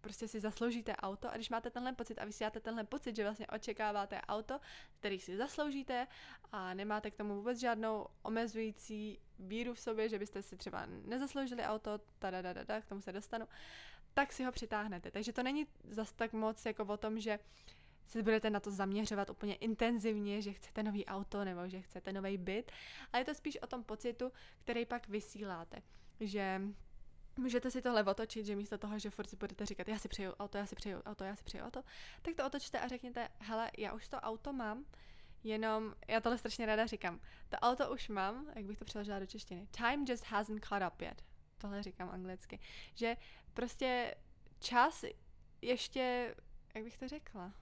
prostě 0.00 0.28
si 0.28 0.40
zasloužíte 0.40 0.96
auto 0.96 1.30
a 1.30 1.34
když 1.34 1.50
máte 1.50 1.70
tenhle 1.70 1.92
pocit 1.92 2.18
a 2.18 2.24
vysíláte 2.24 2.60
tenhle 2.60 2.84
pocit, 2.84 3.16
že 3.16 3.22
vlastně 3.22 3.46
očekáváte 3.46 4.20
auto, 4.20 4.60
který 4.98 5.20
si 5.20 5.36
zasloužíte 5.36 6.06
a 6.52 6.74
nemáte 6.74 7.10
k 7.10 7.16
tomu 7.16 7.34
vůbec 7.34 7.58
žádnou 7.58 8.06
omezující 8.22 9.18
víru 9.38 9.74
v 9.74 9.80
sobě, 9.80 10.08
že 10.08 10.18
byste 10.18 10.42
si 10.42 10.56
třeba 10.56 10.86
nezasloužili 10.86 11.62
auto, 11.62 12.00
tada, 12.18 12.42
da, 12.42 12.52
da, 12.52 12.64
da, 12.64 12.80
k 12.80 12.86
tomu 12.86 13.00
se 13.00 13.12
dostanu, 13.12 13.48
tak 14.14 14.32
si 14.32 14.44
ho 14.44 14.52
přitáhnete. 14.52 15.10
Takže 15.10 15.32
to 15.32 15.42
není 15.42 15.66
zas 15.88 16.12
tak 16.12 16.32
moc 16.32 16.66
jako 16.66 16.84
o 16.84 16.96
tom, 16.96 17.20
že 17.20 17.38
uh, 17.38 17.81
se 18.06 18.22
budete 18.22 18.50
na 18.50 18.60
to 18.60 18.70
zaměřovat 18.70 19.30
úplně 19.30 19.54
intenzivně, 19.54 20.42
že 20.42 20.52
chcete 20.52 20.82
nový 20.82 21.06
auto 21.06 21.44
nebo 21.44 21.68
že 21.68 21.80
chcete 21.80 22.12
nový 22.12 22.38
byt, 22.38 22.72
ale 23.12 23.20
je 23.20 23.24
to 23.24 23.34
spíš 23.34 23.58
o 23.62 23.66
tom 23.66 23.84
pocitu, 23.84 24.32
který 24.64 24.86
pak 24.86 25.08
vysíláte, 25.08 25.82
že 26.20 26.60
Můžete 27.36 27.70
si 27.70 27.82
tohle 27.82 28.04
otočit, 28.04 28.46
že 28.46 28.56
místo 28.56 28.78
toho, 28.78 28.98
že 28.98 29.10
furt 29.10 29.30
si 29.30 29.36
budete 29.36 29.66
říkat, 29.66 29.88
já 29.88 29.98
si 29.98 30.08
přeju 30.08 30.32
auto, 30.32 30.58
já 30.58 30.66
si 30.66 30.74
přeju 30.74 31.00
auto, 31.00 31.24
já 31.24 31.36
si 31.36 31.44
přeju 31.44 31.64
auto, 31.64 31.82
tak 32.22 32.34
to 32.34 32.46
otočte 32.46 32.80
a 32.80 32.88
řekněte, 32.88 33.28
hele, 33.38 33.70
já 33.78 33.92
už 33.92 34.08
to 34.08 34.16
auto 34.16 34.52
mám, 34.52 34.84
jenom, 35.44 35.94
já 36.08 36.20
tohle 36.20 36.38
strašně 36.38 36.66
ráda 36.66 36.86
říkám, 36.86 37.20
to 37.48 37.56
auto 37.56 37.92
už 37.92 38.08
mám, 38.08 38.46
jak 38.54 38.64
bych 38.64 38.78
to 38.78 38.84
přeložila 38.84 39.18
do 39.18 39.26
češtiny, 39.26 39.66
time 39.70 40.04
just 40.08 40.24
hasn't 40.24 40.64
caught 40.64 40.92
up 40.94 41.00
yet, 41.00 41.24
tohle 41.58 41.82
říkám 41.82 42.10
anglicky, 42.10 42.58
že 42.94 43.16
prostě 43.52 44.14
čas 44.60 45.04
ještě, 45.62 46.34
jak 46.74 46.84
bych 46.84 46.98
to 46.98 47.08
řekla, 47.08 47.52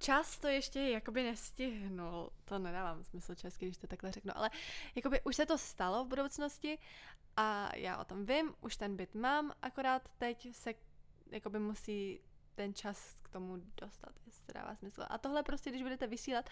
čas 0.00 0.38
to 0.38 0.48
ještě 0.48 0.80
jakoby 0.80 1.22
nestihnul. 1.22 2.30
To 2.44 2.58
nedávám 2.58 3.04
smysl 3.04 3.34
česky, 3.34 3.66
když 3.66 3.76
to 3.78 3.86
takhle 3.86 4.12
řeknu, 4.12 4.32
ale 4.36 4.50
jakoby 4.94 5.20
už 5.24 5.36
se 5.36 5.46
to 5.46 5.58
stalo 5.58 6.04
v 6.04 6.08
budoucnosti 6.08 6.78
a 7.36 7.76
já 7.76 7.98
o 7.98 8.04
tom 8.04 8.26
vím, 8.26 8.54
už 8.60 8.76
ten 8.76 8.96
byt 8.96 9.14
mám, 9.14 9.52
akorát 9.62 10.08
teď 10.18 10.54
se 10.54 10.74
jakoby 11.30 11.58
musí 11.58 12.20
ten 12.54 12.74
čas 12.74 13.16
k 13.22 13.28
tomu 13.28 13.56
dostat, 13.80 14.12
jestli 14.26 14.44
to 14.46 14.52
dává 14.52 14.74
smysl. 14.74 15.04
A 15.08 15.18
tohle 15.18 15.42
prostě, 15.42 15.70
když 15.70 15.82
budete 15.82 16.06
vysílat, 16.06 16.50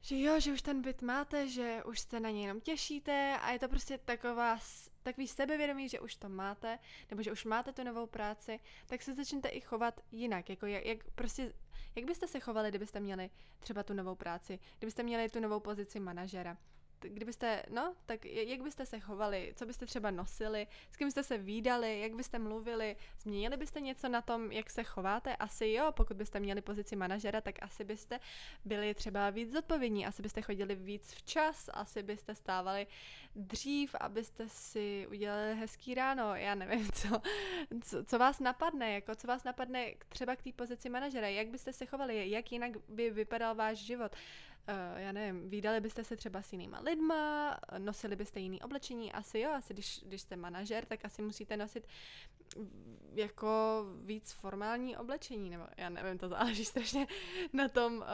že 0.00 0.20
jo, 0.20 0.40
že 0.40 0.52
už 0.52 0.62
ten 0.62 0.82
byt 0.82 1.02
máte, 1.02 1.48
že 1.48 1.82
už 1.84 2.00
se 2.00 2.20
na 2.20 2.30
něj 2.30 2.42
jenom 2.42 2.60
těšíte 2.60 3.38
a 3.42 3.50
je 3.50 3.58
to 3.58 3.68
prostě 3.68 3.98
taková, 3.98 4.58
takový 5.02 5.28
sebevědomí, 5.28 5.88
že 5.88 6.00
už 6.00 6.16
to 6.16 6.28
máte, 6.28 6.78
nebo 7.10 7.22
že 7.22 7.32
už 7.32 7.44
máte 7.44 7.72
tu 7.72 7.84
novou 7.84 8.06
práci, 8.06 8.60
tak 8.86 9.02
se 9.02 9.14
začnete 9.14 9.48
i 9.48 9.60
chovat 9.60 10.00
jinak, 10.12 10.50
jako 10.50 10.66
jak, 10.66 10.84
jak 10.86 11.10
prostě 11.10 11.52
jak 11.96 12.04
byste 12.04 12.26
se 12.26 12.40
chovali, 12.40 12.68
kdybyste 12.68 13.00
měli 13.00 13.30
třeba 13.58 13.82
tu 13.82 13.94
novou 13.94 14.14
práci, 14.14 14.58
kdybyste 14.78 15.02
měli 15.02 15.28
tu 15.28 15.40
novou 15.40 15.60
pozici 15.60 16.00
manažera? 16.00 16.56
Kdybyste, 17.00 17.62
no, 17.70 17.94
tak 18.06 18.24
jak 18.24 18.62
byste 18.62 18.86
se 18.86 19.00
chovali, 19.00 19.52
co 19.56 19.66
byste 19.66 19.86
třeba 19.86 20.10
nosili, 20.10 20.66
s 20.90 20.96
kým 20.96 21.10
jste 21.10 21.22
se 21.22 21.38
výdali, 21.38 22.00
jak 22.00 22.14
byste 22.14 22.38
mluvili, 22.38 22.96
změnili 23.18 23.56
byste 23.56 23.80
něco 23.80 24.08
na 24.08 24.22
tom, 24.22 24.52
jak 24.52 24.70
se 24.70 24.84
chováte? 24.84 25.36
Asi 25.36 25.68
jo, 25.68 25.92
pokud 25.92 26.16
byste 26.16 26.40
měli 26.40 26.60
pozici 26.60 26.96
manažera, 26.96 27.40
tak 27.40 27.54
asi 27.62 27.84
byste 27.84 28.20
byli 28.64 28.94
třeba 28.94 29.30
víc 29.30 29.52
zodpovědní, 29.52 30.06
asi 30.06 30.22
byste 30.22 30.42
chodili 30.42 30.74
víc 30.74 31.12
včas, 31.12 31.70
asi 31.72 32.02
byste 32.02 32.34
stávali 32.34 32.86
dřív, 33.36 33.94
abyste 34.00 34.48
si 34.48 35.06
udělali 35.10 35.54
hezký 35.54 35.94
ráno, 35.94 36.34
já 36.34 36.54
nevím, 36.54 36.92
co, 36.92 37.22
co, 37.82 38.04
co 38.04 38.18
vás 38.18 38.40
napadne, 38.40 38.92
jako 38.92 39.14
co 39.14 39.26
vás 39.26 39.44
napadne 39.44 39.94
třeba 40.08 40.36
k 40.36 40.42
té 40.42 40.52
pozici 40.52 40.88
manažera, 40.88 41.28
jak 41.28 41.48
byste 41.48 41.72
se 41.72 41.86
chovali, 41.86 42.30
jak 42.30 42.52
jinak 42.52 42.72
by 42.88 43.10
vypadal 43.10 43.54
váš 43.54 43.78
život, 43.78 44.12
uh, 44.68 45.00
já 45.00 45.12
nevím, 45.12 45.50
výdali 45.50 45.80
byste 45.80 46.04
se 46.04 46.16
třeba 46.16 46.42
s 46.42 46.52
jinýma 46.52 46.80
lidma, 46.80 47.58
nosili 47.78 48.16
byste 48.16 48.40
jiný 48.40 48.62
oblečení, 48.62 49.12
asi 49.12 49.38
jo, 49.40 49.50
asi 49.50 49.74
když, 49.74 50.00
když 50.06 50.22
jste 50.22 50.36
manažer, 50.36 50.84
tak 50.84 51.04
asi 51.04 51.22
musíte 51.22 51.56
nosit 51.56 51.86
jako 53.14 53.84
víc 54.04 54.32
formální 54.32 54.96
oblečení, 54.96 55.50
nebo 55.50 55.64
já 55.76 55.88
nevím, 55.88 56.18
to 56.18 56.28
záleží 56.28 56.64
strašně 56.64 57.06
na 57.52 57.68
tom, 57.68 57.96
uh, 57.96 58.04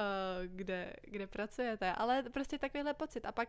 kde, 0.46 0.96
kde 1.02 1.26
pracujete, 1.26 1.92
ale 1.92 2.22
prostě 2.22 2.58
takovýhle 2.58 2.94
pocit. 2.94 3.24
A 3.26 3.32
pak, 3.32 3.48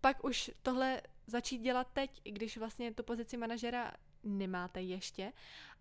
pak 0.00 0.24
už 0.24 0.50
tohle 0.62 1.02
začít 1.26 1.58
dělat 1.58 1.88
teď, 1.92 2.20
i 2.24 2.32
když 2.32 2.58
vlastně 2.58 2.94
tu 2.94 3.02
pozici 3.02 3.36
manažera 3.36 3.92
nemáte 4.24 4.82
ještě, 4.82 5.32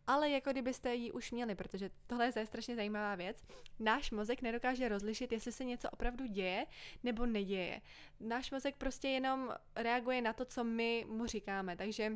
ale 0.08 0.30
jako 0.30 0.52
kdybyste 0.52 0.96
ji 0.96 1.12
už 1.12 1.32
měli, 1.32 1.56
protože 1.56 1.90
tohle 2.08 2.34
je 2.36 2.46
strašně 2.46 2.76
zajímavá 2.76 3.16
věc. 3.16 3.44
Náš 3.80 4.12
mozek 4.12 4.42
nedokáže 4.42 4.90
rozlišit, 4.90 5.32
jestli 5.32 5.52
se 5.52 5.64
něco 5.64 5.90
opravdu 5.90 6.26
děje 6.26 6.66
nebo 7.04 7.26
neděje. 7.26 7.82
Náš 8.20 8.52
mozek 8.52 8.76
prostě 8.78 9.08
jenom 9.08 9.54
reaguje 9.76 10.22
na 10.22 10.34
to, 10.34 10.46
co 10.46 10.64
my 10.64 11.06
mu 11.10 11.26
říkáme, 11.26 11.78
takže 11.78 12.12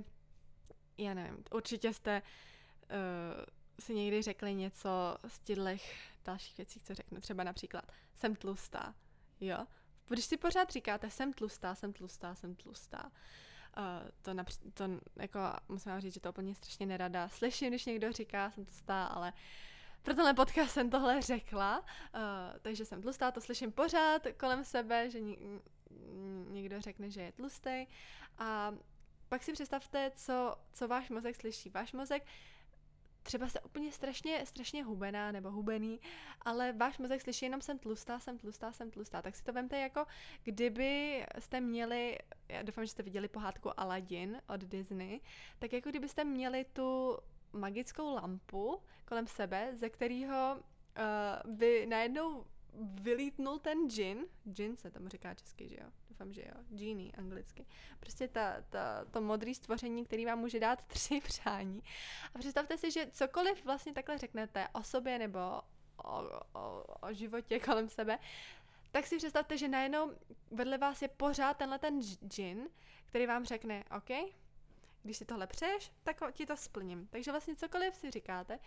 já 0.97 1.13
nevím, 1.13 1.43
určitě 1.51 1.93
jste 1.93 2.21
uh, 2.21 3.45
si 3.79 3.95
někdy 3.95 4.21
řekli 4.21 4.53
něco 4.53 5.17
z 5.27 5.39
těch 5.39 5.57
dalších 6.25 6.57
věcí, 6.57 6.79
co 6.79 6.95
řeknu, 6.95 7.21
třeba 7.21 7.43
například 7.43 7.91
jsem 8.15 8.35
tlustá, 8.35 8.95
jo? 9.39 9.57
Když 10.09 10.25
si 10.25 10.37
pořád 10.37 10.69
říkáte 10.69 11.09
jsem 11.09 11.33
tlustá, 11.33 11.75
jsem 11.75 11.93
tlustá, 11.93 12.35
jsem 12.35 12.55
tlustá, 12.55 13.11
to, 14.21 14.31
např- 14.33 14.71
to 14.73 14.83
jako 15.15 15.39
musím 15.69 15.91
vám 15.91 16.01
říct, 16.01 16.13
že 16.13 16.19
to 16.19 16.29
úplně 16.29 16.55
strašně 16.55 16.85
nerada. 16.85 17.29
Slyším, 17.29 17.69
když 17.69 17.85
někdo 17.85 18.11
říká, 18.11 18.51
jsem 18.51 18.65
tlustá, 18.65 19.05
ale 19.05 19.33
pro 20.01 20.13
tenhle 20.13 20.33
podcast 20.33 20.71
jsem 20.71 20.89
tohle 20.89 21.21
řekla, 21.21 21.79
uh, 21.79 21.85
takže 22.61 22.85
jsem 22.85 23.01
tlustá, 23.01 23.31
to 23.31 23.41
slyším 23.41 23.71
pořád 23.71 24.21
kolem 24.37 24.63
sebe, 24.63 25.09
že 25.09 25.19
ně- 25.19 25.37
někdo 26.49 26.81
řekne, 26.81 27.09
že 27.09 27.21
je 27.21 27.31
tlustý. 27.31 27.85
A 28.37 28.73
pak 29.29 29.43
si 29.43 29.53
představte, 29.53 30.11
co, 30.15 30.55
co 30.73 30.87
váš 30.87 31.09
mozek 31.09 31.35
slyší. 31.35 31.69
Váš 31.69 31.93
mozek 31.93 32.25
třeba 33.23 33.47
jste 33.47 33.59
úplně 33.59 33.91
strašně, 33.91 34.45
strašně 34.45 34.83
hubená 34.83 35.31
nebo 35.31 35.51
hubený, 35.51 35.99
ale 36.41 36.73
váš 36.73 36.97
mozek 36.97 37.21
slyší 37.21 37.45
jenom 37.45 37.61
jsem 37.61 37.79
tlustá, 37.79 38.19
jsem 38.19 38.37
tlustá, 38.37 38.71
jsem 38.71 38.91
tlustá. 38.91 39.21
Tak 39.21 39.35
si 39.35 39.43
to 39.43 39.53
vemte 39.53 39.79
jako, 39.79 40.05
kdyby 40.43 41.23
jste 41.39 41.61
měli, 41.61 42.17
já 42.49 42.61
doufám, 42.61 42.85
že 42.85 42.91
jste 42.91 43.03
viděli 43.03 43.27
pohádku 43.27 43.79
Aladdin 43.79 44.41
od 44.47 44.61
Disney, 44.61 45.19
tak 45.59 45.73
jako 45.73 45.89
kdybyste 45.89 46.23
měli 46.23 46.65
tu 46.73 47.17
magickou 47.53 48.15
lampu 48.15 48.81
kolem 49.05 49.27
sebe, 49.27 49.71
ze 49.73 49.89
kterého 49.89 50.57
uh, 50.57 51.51
by 51.53 51.85
najednou 51.85 52.45
vylítnul 53.01 53.59
ten 53.59 53.89
džin, 53.89 54.25
džin 54.51 54.77
se 54.77 54.91
tomu 54.91 55.07
říká 55.07 55.33
česky, 55.33 55.69
že 55.69 55.75
jo? 55.75 55.89
Doufám, 56.21 56.33
že 56.33 56.41
jo. 56.41 56.63
Genie 56.69 57.11
anglicky. 57.11 57.65
Prostě 57.99 58.27
ta, 58.27 58.55
ta, 58.69 59.05
to 59.11 59.21
modré 59.21 59.53
stvoření, 59.53 60.05
který 60.05 60.25
vám 60.25 60.39
může 60.39 60.59
dát 60.59 60.85
tři 60.87 61.21
přání. 61.21 61.83
A 62.35 62.39
představte 62.39 62.77
si, 62.77 62.91
že 62.91 63.07
cokoliv 63.11 63.65
vlastně 63.65 63.93
takhle 63.93 64.17
řeknete 64.17 64.67
o 64.73 64.83
sobě 64.83 65.19
nebo 65.19 65.39
o, 65.39 66.23
o, 66.53 66.83
o 67.01 67.13
životě 67.13 67.59
kolem 67.65 67.89
sebe, 67.89 68.19
tak 68.91 69.07
si 69.07 69.17
představte, 69.17 69.57
že 69.57 69.67
najednou 69.67 70.11
vedle 70.51 70.77
vás 70.77 71.01
je 71.01 71.07
pořád 71.07 71.57
tenhle 71.57 71.79
ten 71.79 72.01
džin, 72.27 72.69
který 73.05 73.27
vám 73.27 73.45
řekne, 73.45 73.83
OK, 73.97 74.33
když 75.03 75.17
si 75.17 75.25
tohle 75.25 75.47
přeješ, 75.47 75.91
tak 76.03 76.21
ti 76.31 76.45
to 76.45 76.57
splním. 76.57 77.07
Takže 77.07 77.31
vlastně 77.31 77.55
cokoliv 77.55 77.95
si 77.95 78.11
říkáte, 78.11 78.59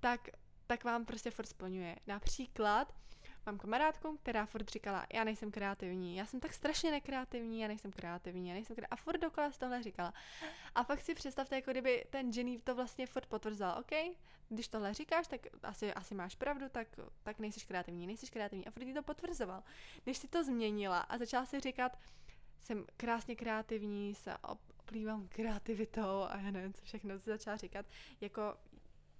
tak, 0.00 0.28
tak 0.66 0.84
vám 0.84 1.04
prostě 1.04 1.30
furt 1.30 1.46
splňuje. 1.46 1.96
Například, 2.06 2.94
mám 3.46 3.58
kamarádku, 3.58 4.16
která 4.22 4.46
furt 4.46 4.68
říkala, 4.68 5.06
já 5.12 5.24
nejsem 5.24 5.50
kreativní, 5.50 6.16
já 6.16 6.26
jsem 6.26 6.40
tak 6.40 6.54
strašně 6.54 6.90
nekreativní, 6.90 7.60
já 7.60 7.68
nejsem 7.68 7.92
kreativní, 7.92 8.48
já 8.48 8.54
nejsem 8.54 8.76
kreativní. 8.76 8.92
A 8.92 8.96
furt 8.96 9.18
dokola 9.18 9.50
z 9.50 9.58
tohle 9.58 9.82
říkala. 9.82 10.14
A 10.74 10.84
fakt 10.84 11.00
si 11.00 11.14
představte, 11.14 11.56
jako 11.56 11.70
kdyby 11.70 12.04
ten 12.10 12.30
Jenny 12.30 12.58
to 12.58 12.74
vlastně 12.74 13.06
furt 13.06 13.26
potvrzoval, 13.26 13.78
OK, 13.78 14.16
když 14.48 14.68
tohle 14.68 14.94
říkáš, 14.94 15.28
tak 15.28 15.40
asi, 15.62 15.94
asi 15.94 16.14
máš 16.14 16.34
pravdu, 16.34 16.68
tak, 16.68 16.88
tak 17.22 17.38
nejsi 17.38 17.66
kreativní, 17.66 18.06
nejsi 18.06 18.26
kreativní. 18.26 18.66
A 18.66 18.70
furt 18.70 18.84
ti 18.84 18.94
to 18.94 19.02
potvrzoval. 19.02 19.62
Než 20.06 20.18
si 20.18 20.28
to 20.28 20.44
změnila 20.44 20.98
a 20.98 21.18
začala 21.18 21.46
si 21.46 21.60
říkat, 21.60 21.98
jsem 22.60 22.86
krásně 22.96 23.36
kreativní, 23.36 24.14
se 24.14 24.36
oplývám 24.92 25.28
kreativitou 25.28 26.22
a 26.28 26.36
já 26.36 26.50
nevím, 26.50 26.72
co 26.72 26.84
všechno 26.84 27.18
se 27.18 27.30
začala 27.30 27.56
říkat, 27.56 27.86
jako 28.20 28.56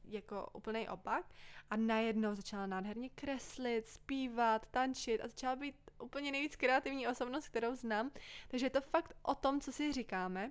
jako 0.05 0.49
úplný 0.53 0.89
opak 0.89 1.27
a 1.71 1.77
najednou 1.77 2.35
začala 2.35 2.67
nádherně 2.67 3.11
kreslit, 3.11 3.87
zpívat, 3.87 4.67
tančit 4.67 5.21
a 5.25 5.29
začala 5.29 5.57
být 5.57 5.77
úplně 5.99 6.33
nejvíc 6.33 6.57
kreativní 6.57 7.09
osobnost, 7.09 7.49
kterou 7.49 7.75
znám. 7.75 8.11
Takže 8.49 8.67
je 8.67 8.71
to 8.71 8.81
fakt 8.81 9.17
o 9.23 9.35
tom, 9.35 9.61
co 9.61 9.73
si 9.73 9.93
říkáme. 9.93 10.51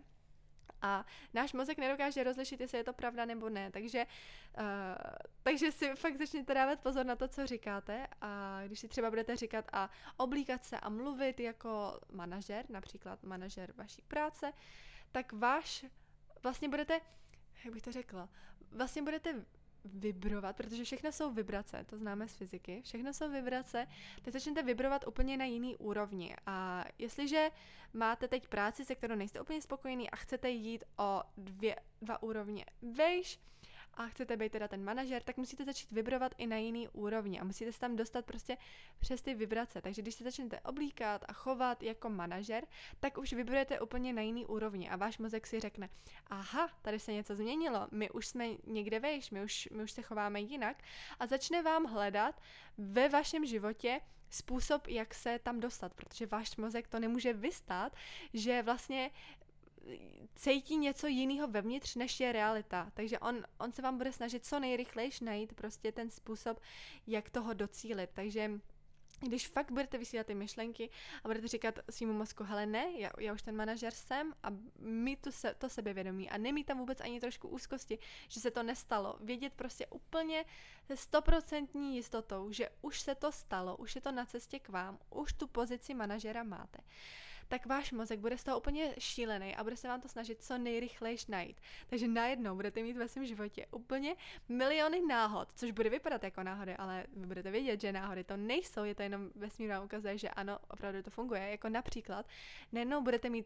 A 0.82 1.06
náš 1.34 1.54
mozek 1.54 1.78
nedokáže 1.78 2.24
rozlišit, 2.24 2.62
jestli 2.62 2.78
je 2.78 2.84
to 2.84 2.94
pravda 2.94 3.26
nebo 3.26 3.50
ne, 3.50 3.72
takže, 3.72 4.06
uh, 4.60 4.66
takže 5.44 5.72
si 5.72 5.96
fakt 5.96 6.18
začněte 6.18 6.54
dávat 6.54 6.80
pozor 6.80 7.06
na 7.06 7.16
to, 7.16 7.28
co 7.28 7.48
říkáte. 7.48 8.08
A 8.22 8.62
když 8.66 8.80
si 8.80 8.88
třeba 8.88 9.10
budete 9.10 9.36
říkat 9.36 9.66
a 9.74 9.90
oblíkat 10.18 10.64
se 10.64 10.80
a 10.80 10.90
mluvit 10.90 11.40
jako 11.40 12.00
manažer, 12.12 12.66
například 12.70 13.24
manažer 13.24 13.74
vaší 13.76 14.02
práce, 14.02 14.54
tak 15.12 15.34
váš, 15.34 15.86
vlastně 16.44 16.70
budete, 16.70 17.02
jak 17.66 17.74
bych 17.74 17.84
to 17.84 17.92
řekla, 17.92 18.30
vlastně 18.72 19.02
budete 19.02 19.46
vibrovat, 19.86 20.56
protože 20.56 20.84
všechno 20.84 21.12
jsou 21.12 21.32
vibrace, 21.32 21.86
to 21.90 21.98
známe 21.98 22.28
z 22.28 22.34
fyziky, 22.34 22.82
všechno 22.82 23.14
jsou 23.14 23.32
vibrace, 23.32 23.88
teď 24.22 24.34
začnete 24.34 24.64
vibrovat 24.64 25.08
úplně 25.08 25.38
na 25.38 25.46
jiný 25.46 25.78
úrovni. 25.78 26.36
A 26.46 26.86
jestliže 26.98 27.50
máte 27.94 28.28
teď 28.28 28.48
práci, 28.48 28.86
se 28.86 28.96
kterou 28.96 29.16
nejste 29.16 29.42
úplně 29.42 29.62
spokojení 29.62 30.10
a 30.10 30.16
chcete 30.16 30.50
jít 30.50 30.84
o 30.98 31.24
dvě, 31.38 31.76
dva 32.02 32.24
úrovně 32.24 32.66
vejš, 32.82 33.40
a 34.04 34.08
chcete 34.08 34.38
být 34.38 34.52
teda 34.52 34.68
ten 34.68 34.84
manažer, 34.84 35.24
tak 35.24 35.38
musíte 35.38 35.66
začít 35.66 35.92
vibrovat 35.92 36.36
i 36.38 36.48
na 36.48 36.58
jiný 36.58 36.88
úrovni 36.90 37.40
a 37.40 37.44
musíte 37.44 37.72
se 37.72 37.80
tam 37.80 37.96
dostat 37.96 38.26
prostě 38.26 38.58
přes 39.00 39.22
ty 39.22 39.34
vibrace. 39.34 39.82
Takže 39.82 40.02
když 40.02 40.16
se 40.16 40.24
začnete 40.24 40.60
oblíkat 40.60 41.26
a 41.28 41.34
chovat 41.34 41.84
jako 41.84 42.10
manažer, 42.10 42.66
tak 43.00 43.18
už 43.18 43.34
vibrujete 43.34 43.80
úplně 43.80 44.14
na 44.14 44.22
jiný 44.22 44.46
úrovni 44.46 44.90
a 44.90 44.96
váš 44.96 45.18
mozek 45.18 45.48
si 45.48 45.60
řekne, 45.60 45.90
aha, 46.28 46.70
tady 46.82 47.00
se 47.00 47.14
něco 47.14 47.36
změnilo, 47.36 47.88
my 47.92 48.10
už 48.10 48.28
jsme 48.28 48.48
někde 48.68 49.00
vejš, 49.00 49.32
my 49.32 49.44
už, 49.44 49.70
my 49.72 49.84
už 49.84 49.92
se 49.92 50.02
chováme 50.02 50.42
jinak 50.42 50.84
a 51.20 51.28
začne 51.28 51.62
vám 51.62 51.86
hledat 51.86 52.42
ve 52.78 53.10
vašem 53.10 53.46
životě 53.46 54.02
způsob, 54.32 54.88
jak 54.88 55.14
se 55.14 55.40
tam 55.40 55.60
dostat, 55.60 55.94
protože 55.94 56.26
váš 56.26 56.56
mozek 56.56 56.88
to 56.88 57.00
nemůže 57.00 57.34
vystát, 57.34 57.96
že 58.34 58.64
vlastně 58.64 59.12
cítí 60.36 60.78
něco 60.78 61.08
jiného 61.08 61.48
vevnitř, 61.48 61.96
než 61.96 62.20
je 62.20 62.32
realita. 62.32 62.92
Takže 62.94 63.20
on, 63.20 63.44
on 63.60 63.72
se 63.72 63.82
vám 63.82 63.98
bude 63.98 64.12
snažit 64.12 64.46
co 64.46 64.60
nejrychlejš 64.60 65.20
najít 65.20 65.54
prostě 65.54 65.92
ten 65.92 66.10
způsob, 66.10 66.60
jak 67.08 67.30
toho 67.30 67.54
docílit. 67.54 68.10
Takže 68.14 68.52
když 69.20 69.48
fakt 69.48 69.72
budete 69.72 69.98
vysílat 69.98 70.28
ty 70.28 70.36
myšlenky 70.36 70.90
a 71.24 71.28
budete 71.28 71.48
říkat 71.48 71.80
svýmu 71.90 72.14
mozku, 72.14 72.44
hele 72.44 72.66
ne, 72.66 72.88
já, 72.98 73.12
já 73.20 73.34
už 73.34 73.42
ten 73.42 73.56
manažer 73.56 73.94
jsem 73.94 74.34
a 74.44 74.48
mít 74.80 75.22
to, 75.22 75.32
se, 75.32 75.56
to 75.58 75.70
sebevědomí 75.70 76.30
a 76.30 76.38
nemít 76.38 76.68
tam 76.68 76.78
vůbec 76.78 77.02
ani 77.02 77.20
trošku 77.20 77.48
úzkosti, 77.48 78.00
že 78.28 78.40
se 78.40 78.52
to 78.52 78.64
nestalo. 78.64 79.18
Vědět 79.22 79.54
prostě 79.54 79.88
úplně 79.88 80.46
se 80.88 80.98
stoprocentní 80.98 81.96
jistotou, 81.96 82.52
že 82.52 82.70
už 82.82 83.02
se 83.02 83.16
to 83.16 83.32
stalo, 83.32 83.78
už 83.78 83.96
je 83.96 84.02
to 84.02 84.12
na 84.12 84.26
cestě 84.26 84.60
k 84.60 84.70
vám, 84.70 85.00
už 85.10 85.34
tu 85.34 85.48
pozici 85.48 85.94
manažera 85.94 86.44
máte 86.44 86.78
tak 87.52 87.66
váš 87.66 87.92
mozek 87.92 88.20
bude 88.20 88.38
z 88.38 88.44
toho 88.44 88.58
úplně 88.58 88.96
šílený 89.00 89.56
a 89.56 89.64
bude 89.64 89.76
se 89.76 89.88
vám 89.88 90.02
to 90.02 90.08
snažit 90.08 90.44
co 90.44 90.58
nejrychlejš 90.58 91.28
najít. 91.28 91.62
Takže 91.88 92.08
najednou 92.08 92.56
budete 92.56 92.82
mít 92.82 92.98
ve 92.98 93.08
svém 93.08 93.26
životě 93.26 93.66
úplně 93.72 94.16
miliony 94.50 95.02
náhod, 95.02 95.52
což 95.56 95.72
bude 95.72 95.90
vypadat 95.90 96.24
jako 96.24 96.44
náhody, 96.44 96.76
ale 96.76 97.06
vy 97.14 97.26
budete 97.26 97.52
vědět, 97.52 97.82
že 97.82 97.92
náhody 97.92 98.24
to 98.24 98.38
nejsou, 98.38 98.84
je 98.84 98.96
to 98.96 99.04
jenom 99.04 99.30
vesmír 99.36 99.70
vám 99.70 99.86
ukazuje, 99.86 100.18
že 100.18 100.30
ano, 100.30 100.60
opravdu 100.68 101.04
to 101.04 101.10
funguje. 101.10 101.52
Jako 101.52 101.70
například, 101.70 102.26
najednou 102.72 103.02
budete 103.02 103.30
mít 103.30 103.46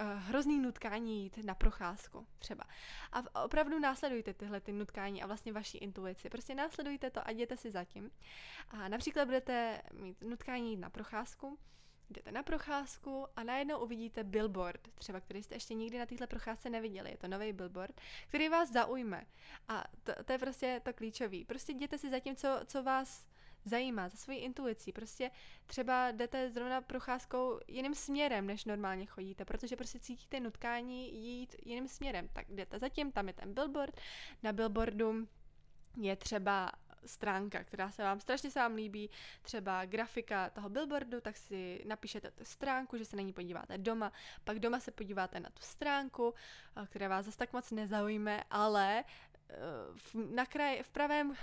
uh, 0.00 0.06
hrozný 0.06 0.58
nutkání 0.58 1.22
jít 1.22 1.44
na 1.44 1.54
procházku 1.54 2.26
třeba. 2.38 2.64
A 3.12 3.44
opravdu 3.44 3.78
následujte 3.78 4.34
tyhle 4.34 4.60
ty 4.60 4.72
nutkání 4.72 5.22
a 5.22 5.26
vlastně 5.26 5.52
vaší 5.52 5.78
intuici. 5.78 6.28
Prostě 6.28 6.54
následujte 6.54 7.10
to 7.10 7.26
a 7.26 7.30
jděte 7.30 7.56
si 7.56 7.70
zatím. 7.70 8.10
A 8.70 8.88
například 8.88 9.24
budete 9.24 9.82
mít 9.92 10.22
nutkání 10.22 10.70
jít 10.70 10.80
na 10.80 10.90
procházku, 10.90 11.58
jdete 12.10 12.32
na 12.32 12.42
procházku 12.42 13.26
a 13.36 13.42
najednou 13.42 13.78
uvidíte 13.78 14.24
billboard, 14.24 14.88
třeba 14.94 15.20
který 15.20 15.42
jste 15.42 15.54
ještě 15.54 15.74
nikdy 15.74 15.98
na 15.98 16.06
téhle 16.06 16.26
procházce 16.26 16.70
neviděli. 16.70 17.10
Je 17.10 17.16
to 17.16 17.28
nový 17.28 17.52
billboard, 17.52 18.00
který 18.28 18.48
vás 18.48 18.72
zaujme. 18.72 19.26
A 19.68 19.84
to, 20.02 20.12
to 20.24 20.32
je 20.32 20.38
prostě 20.38 20.80
to 20.84 20.92
klíčové. 20.92 21.44
Prostě 21.44 21.72
jděte 21.72 21.98
si 21.98 22.10
za 22.10 22.20
tím, 22.20 22.36
co, 22.36 22.60
co 22.66 22.82
vás 22.82 23.26
zajímá, 23.64 24.08
za 24.08 24.16
svoji 24.16 24.38
intuicí. 24.38 24.92
Prostě 24.92 25.30
třeba 25.66 26.10
jdete 26.10 26.50
zrovna 26.50 26.80
procházkou 26.80 27.60
jiným 27.68 27.94
směrem, 27.94 28.46
než 28.46 28.64
normálně 28.64 29.06
chodíte, 29.06 29.44
protože 29.44 29.76
prostě 29.76 29.98
cítíte 29.98 30.40
nutkání 30.40 31.14
jít 31.14 31.56
jiným 31.64 31.88
směrem. 31.88 32.28
Tak 32.32 32.46
jdete 32.48 32.78
zatím, 32.78 33.12
tam 33.12 33.28
je 33.28 33.34
ten 33.34 33.54
billboard. 33.54 34.00
Na 34.42 34.52
billboardu 34.52 35.28
je 35.96 36.16
třeba 36.16 36.72
stránka, 37.08 37.64
která 37.64 37.90
se 37.90 38.02
vám 38.02 38.20
strašně 38.20 38.50
se 38.50 38.58
vám 38.58 38.74
líbí, 38.74 39.10
třeba 39.42 39.84
grafika 39.84 40.50
toho 40.50 40.68
billboardu, 40.68 41.20
tak 41.20 41.36
si 41.36 41.82
napíšete 41.86 42.30
tu 42.30 42.44
stránku, 42.44 42.96
že 42.96 43.04
se 43.04 43.16
na 43.16 43.22
ní 43.22 43.32
podíváte 43.32 43.78
doma, 43.78 44.12
pak 44.44 44.58
doma 44.58 44.80
se 44.80 44.90
podíváte 44.90 45.40
na 45.40 45.50
tu 45.50 45.62
stránku, 45.62 46.34
eh, 46.76 46.86
která 46.86 47.08
vás 47.08 47.26
zase 47.26 47.38
tak 47.38 47.52
moc 47.52 47.70
nezaujme, 47.70 48.44
ale 48.50 49.04
eh, 49.04 49.54
v, 49.96 50.14
na 50.14 50.46
kraj, 50.46 50.82
v 50.82 50.90
pravém 50.90 51.36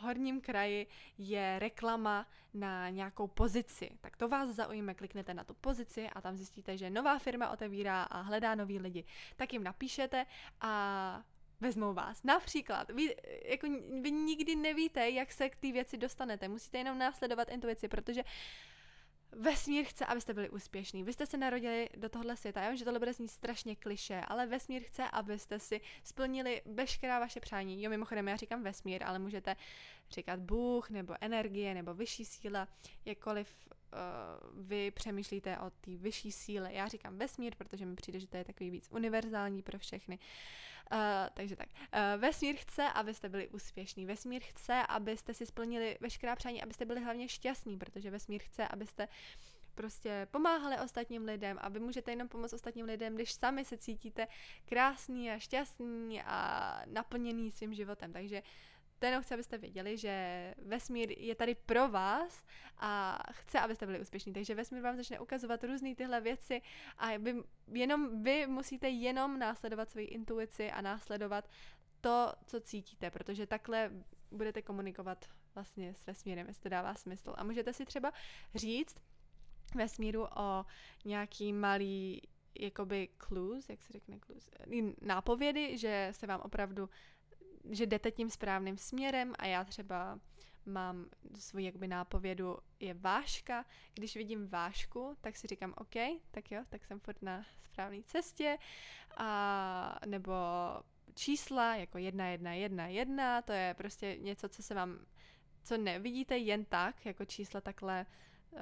horním 0.00 0.40
kraji 0.40 0.86
je 1.18 1.58
reklama 1.58 2.26
na 2.54 2.88
nějakou 2.88 3.26
pozici. 3.26 3.90
Tak 4.00 4.16
to 4.16 4.28
vás 4.28 4.50
zaujme, 4.50 4.94
kliknete 4.94 5.34
na 5.34 5.44
tu 5.44 5.54
pozici 5.54 6.08
a 6.08 6.20
tam 6.20 6.36
zjistíte, 6.36 6.76
že 6.76 6.90
nová 6.90 7.18
firma 7.18 7.50
otevírá 7.50 8.02
a 8.02 8.20
hledá 8.20 8.54
nový 8.54 8.78
lidi. 8.78 9.04
Tak 9.36 9.52
jim 9.52 9.62
napíšete 9.62 10.26
a 10.60 11.22
vezmou 11.60 11.94
vás. 11.94 12.22
Například, 12.22 12.90
vy, 12.90 13.16
jako, 13.44 13.66
vy 14.02 14.10
nikdy 14.10 14.56
nevíte, 14.56 15.10
jak 15.10 15.32
se 15.32 15.50
k 15.50 15.56
té 15.56 15.72
věci 15.72 15.96
dostanete. 15.96 16.48
Musíte 16.48 16.78
jenom 16.78 16.98
následovat 16.98 17.48
intuici, 17.48 17.88
protože 17.88 18.22
vesmír 19.32 19.84
chce, 19.84 20.06
abyste 20.06 20.34
byli 20.34 20.50
úspěšní. 20.50 21.04
Vy 21.04 21.12
jste 21.12 21.26
se 21.26 21.36
narodili 21.36 21.88
do 21.96 22.08
tohle 22.08 22.36
světa. 22.36 22.62
Já 22.62 22.68
vím, 22.68 22.76
že 22.76 22.84
tohle 22.84 22.98
bude 22.98 23.12
znít 23.12 23.28
strašně 23.28 23.76
kliše, 23.76 24.20
ale 24.28 24.46
vesmír 24.46 24.82
chce, 24.82 25.04
abyste 25.12 25.58
si 25.58 25.80
splnili 26.04 26.62
veškerá 26.64 27.18
vaše 27.18 27.40
přání. 27.40 27.82
Jo, 27.82 27.90
mimochodem, 27.90 28.28
já 28.28 28.36
říkám 28.36 28.62
vesmír, 28.62 29.04
ale 29.04 29.18
můžete 29.18 29.56
říkat 30.10 30.40
Bůh, 30.40 30.90
nebo 30.90 31.14
energie, 31.20 31.74
nebo 31.74 31.94
vyšší 31.94 32.24
síla, 32.24 32.68
jakkoliv 33.04 33.54
uh, 33.66 34.62
vy 34.66 34.90
přemýšlíte 34.90 35.58
o 35.58 35.70
té 35.70 35.96
vyšší 35.96 36.32
síle. 36.32 36.72
Já 36.72 36.88
říkám 36.88 37.18
vesmír, 37.18 37.54
protože 37.56 37.86
mi 37.86 37.94
přijde, 37.94 38.20
že 38.20 38.26
to 38.26 38.36
je 38.36 38.44
takový 38.44 38.70
víc 38.70 38.88
univerzální 38.90 39.62
pro 39.62 39.78
všechny. 39.78 40.18
Uh, 40.18 40.24
takže 41.34 41.56
tak. 41.56 41.68
Uh, 41.68 42.20
vesmír 42.20 42.56
chce, 42.56 42.88
abyste 42.88 43.28
byli 43.28 43.48
úspěšní. 43.48 44.06
Vesmír 44.06 44.42
chce, 44.42 44.82
abyste 44.88 45.34
si 45.34 45.46
splnili 45.46 45.98
veškerá 46.00 46.36
přání, 46.36 46.62
abyste 46.62 46.84
byli 46.84 47.00
hlavně 47.00 47.28
šťastní, 47.28 47.78
protože 47.78 48.10
vesmír 48.10 48.42
chce, 48.42 48.68
abyste 48.68 49.08
prostě 49.74 50.28
pomáhali 50.30 50.76
ostatním 50.84 51.24
lidem 51.24 51.58
a 51.60 51.68
vy 51.68 51.80
můžete 51.80 52.12
jenom 52.12 52.28
pomoct 52.28 52.52
ostatním 52.52 52.86
lidem, 52.86 53.14
když 53.14 53.32
sami 53.32 53.64
se 53.64 53.76
cítíte 53.76 54.26
krásný 54.64 55.30
a 55.30 55.38
šťastný 55.38 56.22
a 56.22 56.82
naplněný 56.86 57.50
svým 57.50 57.74
životem. 57.74 58.12
Takže 58.12 58.42
to 59.00 59.06
jenom 59.06 59.22
chci, 59.22 59.34
abyste 59.34 59.58
věděli, 59.58 59.96
že 59.96 60.54
vesmír 60.58 61.10
je 61.18 61.34
tady 61.34 61.54
pro 61.54 61.88
vás 61.88 62.44
a 62.76 63.22
chce, 63.32 63.60
abyste 63.60 63.86
byli 63.86 64.00
úspěšní. 64.00 64.32
Takže 64.32 64.54
vesmír 64.54 64.82
vám 64.82 64.96
začne 64.96 65.20
ukazovat 65.20 65.64
různé 65.64 65.94
tyhle 65.94 66.20
věci 66.20 66.62
a 66.98 67.16
vy, 67.16 67.42
jenom 67.72 68.22
vy 68.22 68.46
musíte 68.46 68.88
jenom 68.88 69.38
následovat 69.38 69.90
svoji 69.90 70.06
intuici 70.06 70.70
a 70.70 70.80
následovat 70.80 71.48
to, 72.00 72.32
co 72.46 72.60
cítíte, 72.60 73.10
protože 73.10 73.46
takhle 73.46 73.90
budete 74.30 74.62
komunikovat 74.62 75.24
vlastně 75.54 75.94
s 75.94 76.06
vesmírem, 76.06 76.46
jestli 76.46 76.62
to 76.62 76.68
dává 76.68 76.94
smysl. 76.94 77.34
A 77.36 77.44
můžete 77.44 77.72
si 77.72 77.84
třeba 77.86 78.12
říct 78.54 78.96
vesmíru 79.74 80.26
o 80.36 80.66
nějaký 81.04 81.52
malý 81.52 82.22
jakoby 82.58 83.08
clues, 83.28 83.68
jak 83.68 83.82
se 83.82 83.92
řekne 83.92 84.18
clues, 84.26 84.50
nápovědy, 85.00 85.78
že 85.78 86.08
se 86.12 86.26
vám 86.26 86.40
opravdu, 86.40 86.88
že 87.70 87.86
jdete 87.86 88.10
tím 88.10 88.30
správným 88.30 88.78
směrem 88.78 89.34
a 89.38 89.46
já 89.46 89.64
třeba 89.64 90.18
mám 90.66 91.06
svůj 91.38 91.64
jakoby 91.64 91.88
nápovědu 91.88 92.58
je 92.80 92.94
váška. 92.94 93.64
Když 93.94 94.16
vidím 94.16 94.48
vášku, 94.48 95.16
tak 95.20 95.36
si 95.36 95.46
říkám 95.46 95.74
OK, 95.76 95.94
tak 96.30 96.50
jo, 96.50 96.62
tak 96.68 96.84
jsem 96.84 97.00
furt 97.00 97.22
na 97.22 97.44
správné 97.60 98.02
cestě. 98.06 98.58
A, 99.16 99.98
nebo 100.06 100.34
čísla 101.14 101.74
jako 101.76 101.98
jedna, 101.98 102.26
jedna, 102.28 102.52
jedna, 102.52 102.86
jedna, 102.86 103.42
to 103.42 103.52
je 103.52 103.74
prostě 103.74 104.16
něco, 104.20 104.48
co 104.48 104.62
se 104.62 104.74
vám, 104.74 104.98
co 105.64 105.76
nevidíte 105.76 106.38
jen 106.38 106.64
tak, 106.64 107.06
jako 107.06 107.24
čísla 107.24 107.60
takhle 107.60 108.06
uh, 108.52 108.58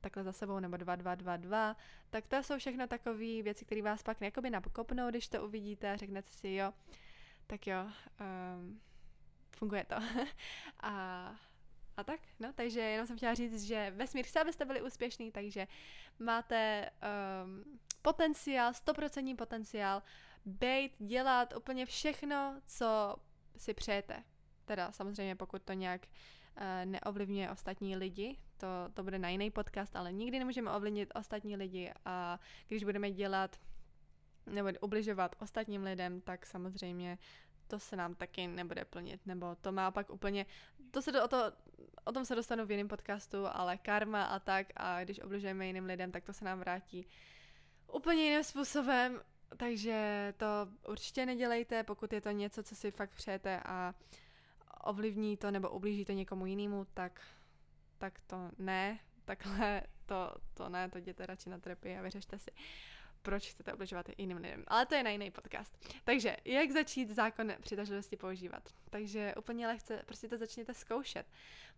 takhle 0.00 0.24
za 0.24 0.32
sebou, 0.32 0.60
nebo 0.60 0.76
2, 0.76 0.96
2, 0.96 1.14
2, 1.14 1.36
2, 1.36 1.76
tak 2.10 2.26
to 2.26 2.42
jsou 2.42 2.58
všechno 2.58 2.86
takové 2.86 3.42
věci, 3.42 3.64
které 3.64 3.82
vás 3.82 4.02
pak 4.02 4.20
jakoby 4.20 4.50
nakopnou, 4.50 5.10
když 5.10 5.28
to 5.28 5.44
uvidíte 5.44 5.92
a 5.92 5.96
řeknete 5.96 6.28
si 6.30 6.48
jo, 6.54 6.72
tak 7.50 7.66
jo, 7.66 7.86
um, 8.20 8.80
funguje 9.56 9.84
to. 9.84 9.94
a, 10.80 10.92
a 11.96 12.04
tak, 12.04 12.20
no, 12.40 12.52
takže 12.52 12.80
jenom 12.80 13.06
jsem 13.06 13.16
chtěla 13.16 13.34
říct, 13.34 13.62
že 13.62 13.92
vesmír 13.96 14.26
chce, 14.26 14.40
abyste 14.40 14.64
byli 14.64 14.82
úspěšní, 14.82 15.32
takže 15.32 15.66
máte 16.18 16.90
um, 17.44 17.78
potenciál, 18.02 18.74
stoprocentní 18.74 19.36
potenciál, 19.36 20.02
být, 20.44 20.92
dělat 20.98 21.54
úplně 21.56 21.86
všechno, 21.86 22.60
co 22.66 23.16
si 23.56 23.74
přejete. 23.74 24.24
Teda 24.64 24.92
samozřejmě, 24.92 25.36
pokud 25.36 25.62
to 25.62 25.72
nějak 25.72 26.06
uh, 26.06 26.62
neovlivňuje 26.84 27.50
ostatní 27.50 27.96
lidi, 27.96 28.36
to, 28.56 28.66
to 28.94 29.02
bude 29.02 29.18
na 29.18 29.28
jiný 29.28 29.50
podcast, 29.50 29.96
ale 29.96 30.12
nikdy 30.12 30.38
nemůžeme 30.38 30.70
ovlivnit 30.70 31.12
ostatní 31.14 31.56
lidi 31.56 31.92
a 32.04 32.40
když 32.68 32.84
budeme 32.84 33.10
dělat 33.10 33.56
nebo 34.50 34.68
ubližovat 34.80 35.36
ostatním 35.38 35.82
lidem, 35.82 36.20
tak 36.20 36.46
samozřejmě 36.46 37.18
to 37.66 37.78
se 37.78 37.96
nám 37.96 38.14
taky 38.14 38.46
nebude 38.46 38.84
plnit, 38.84 39.26
nebo 39.26 39.54
to 39.60 39.72
má 39.72 39.90
pak 39.90 40.10
úplně, 40.10 40.46
to 40.90 41.02
se 41.02 41.12
do, 41.12 41.24
o, 41.24 41.28
to, 41.28 41.52
o 42.04 42.12
tom 42.12 42.24
se 42.24 42.34
dostanu 42.34 42.66
v 42.66 42.70
jiném 42.70 42.88
podcastu, 42.88 43.46
ale 43.46 43.78
karma 43.78 44.24
a 44.24 44.38
tak 44.38 44.66
a 44.76 45.04
když 45.04 45.20
obližujeme 45.20 45.66
jiným 45.66 45.84
lidem, 45.84 46.12
tak 46.12 46.24
to 46.24 46.32
se 46.32 46.44
nám 46.44 46.58
vrátí 46.58 47.06
úplně 47.92 48.22
jiným 48.22 48.44
způsobem, 48.44 49.20
takže 49.56 50.34
to 50.36 50.46
určitě 50.88 51.26
nedělejte, 51.26 51.84
pokud 51.84 52.12
je 52.12 52.20
to 52.20 52.30
něco, 52.30 52.62
co 52.62 52.76
si 52.76 52.90
fakt 52.90 53.10
přejete 53.10 53.60
a 53.64 53.94
ovlivní 54.84 55.36
to 55.36 55.50
nebo 55.50 55.70
ublíží 55.70 56.04
to 56.04 56.12
někomu 56.12 56.46
jinému, 56.46 56.86
tak, 56.94 57.20
tak 57.98 58.20
to 58.26 58.50
ne, 58.58 58.98
takhle 59.24 59.82
to, 60.06 60.34
to 60.54 60.68
ne, 60.68 60.88
to 60.88 60.98
jděte 60.98 61.26
radši 61.26 61.50
na 61.50 61.58
terapii 61.58 61.98
a 61.98 62.02
vyřešte 62.02 62.38
si. 62.38 62.50
Proč 63.22 63.50
chcete 63.50 63.72
obližovat 63.72 64.06
jiným 64.18 64.36
lidem. 64.36 64.64
Ale 64.66 64.86
to 64.86 64.94
je 64.94 65.02
na 65.02 65.10
jiný 65.10 65.30
podcast. 65.30 65.78
Takže, 66.04 66.36
jak 66.44 66.70
začít 66.70 67.10
zákon 67.10 67.52
přitažlivosti 67.60 68.16
používat? 68.16 68.68
Takže 68.90 69.34
úplně 69.38 69.66
lehce, 69.66 70.02
prostě 70.06 70.28
to 70.28 70.38
začněte 70.38 70.74
zkoušet. 70.74 71.26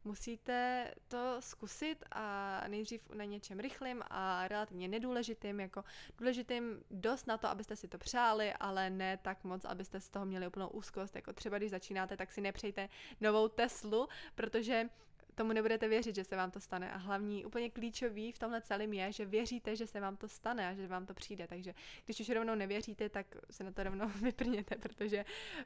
Musíte 0.05 0.91
to 1.09 1.37
zkusit 1.41 2.05
a 2.11 2.65
nejdřív 2.69 3.11
na 3.11 3.25
něčem 3.25 3.61
rychlým 3.61 4.03
a 4.11 4.49
relativně 4.49 4.89
nedůležitým, 4.89 5.61
jako 5.61 5.85
důležitým 6.19 6.85
dost 6.91 7.27
na 7.27 7.39
to, 7.39 7.49
abyste 7.49 7.77
si 7.77 7.89
to 7.89 7.99
přáli, 7.99 8.53
ale 8.53 8.91
ne 8.91 9.17
tak 9.17 9.45
moc, 9.45 9.65
abyste 9.65 10.01
z 10.01 10.09
toho 10.09 10.27
měli 10.27 10.47
úplnou 10.47 10.69
úzkost. 10.69 11.17
Jako 11.17 11.33
třeba 11.33 11.59
když 11.59 11.71
začínáte, 11.71 12.17
tak 12.17 12.33
si 12.33 12.41
nepřejte 12.41 12.89
novou 13.21 13.49
Teslu, 13.49 14.09
protože 14.35 14.89
tomu 15.35 15.53
nebudete 15.53 15.89
věřit, 15.89 16.15
že 16.15 16.25
se 16.25 16.37
vám 16.37 16.51
to 16.51 16.61
stane. 16.61 16.93
A 16.93 16.97
hlavní, 16.97 17.45
úplně 17.45 17.71
klíčový 17.71 18.33
v 18.33 18.39
tomhle 18.39 18.61
celém 18.61 18.93
je, 18.93 19.13
že 19.13 19.25
věříte, 19.25 19.77
že 19.77 19.87
se 19.87 20.01
vám 20.01 20.17
to 20.17 20.29
stane 20.29 20.69
a 20.69 20.75
že 20.75 20.87
vám 20.87 21.07
to 21.07 21.15
přijde. 21.15 21.47
Takže 21.47 21.75
když 22.05 22.21
už 22.21 22.29
rovnou 22.29 22.55
nevěříte, 22.55 23.09
tak 23.09 23.27
se 23.51 23.65
na 23.65 23.73
to 23.73 23.83
rovnou 23.83 24.09
vyprněte, 24.23 24.77
protože 24.77 25.25
uh, 25.25 25.65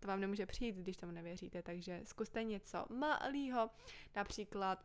to 0.00 0.08
vám 0.08 0.20
nemůže 0.20 0.46
přijít, 0.46 0.76
když 0.76 0.96
tomu 0.96 1.12
nevěříte. 1.12 1.62
Takže 1.62 2.00
zkuste 2.04 2.44
něco 2.44 2.86
malého, 2.90 3.70
například 4.16 4.84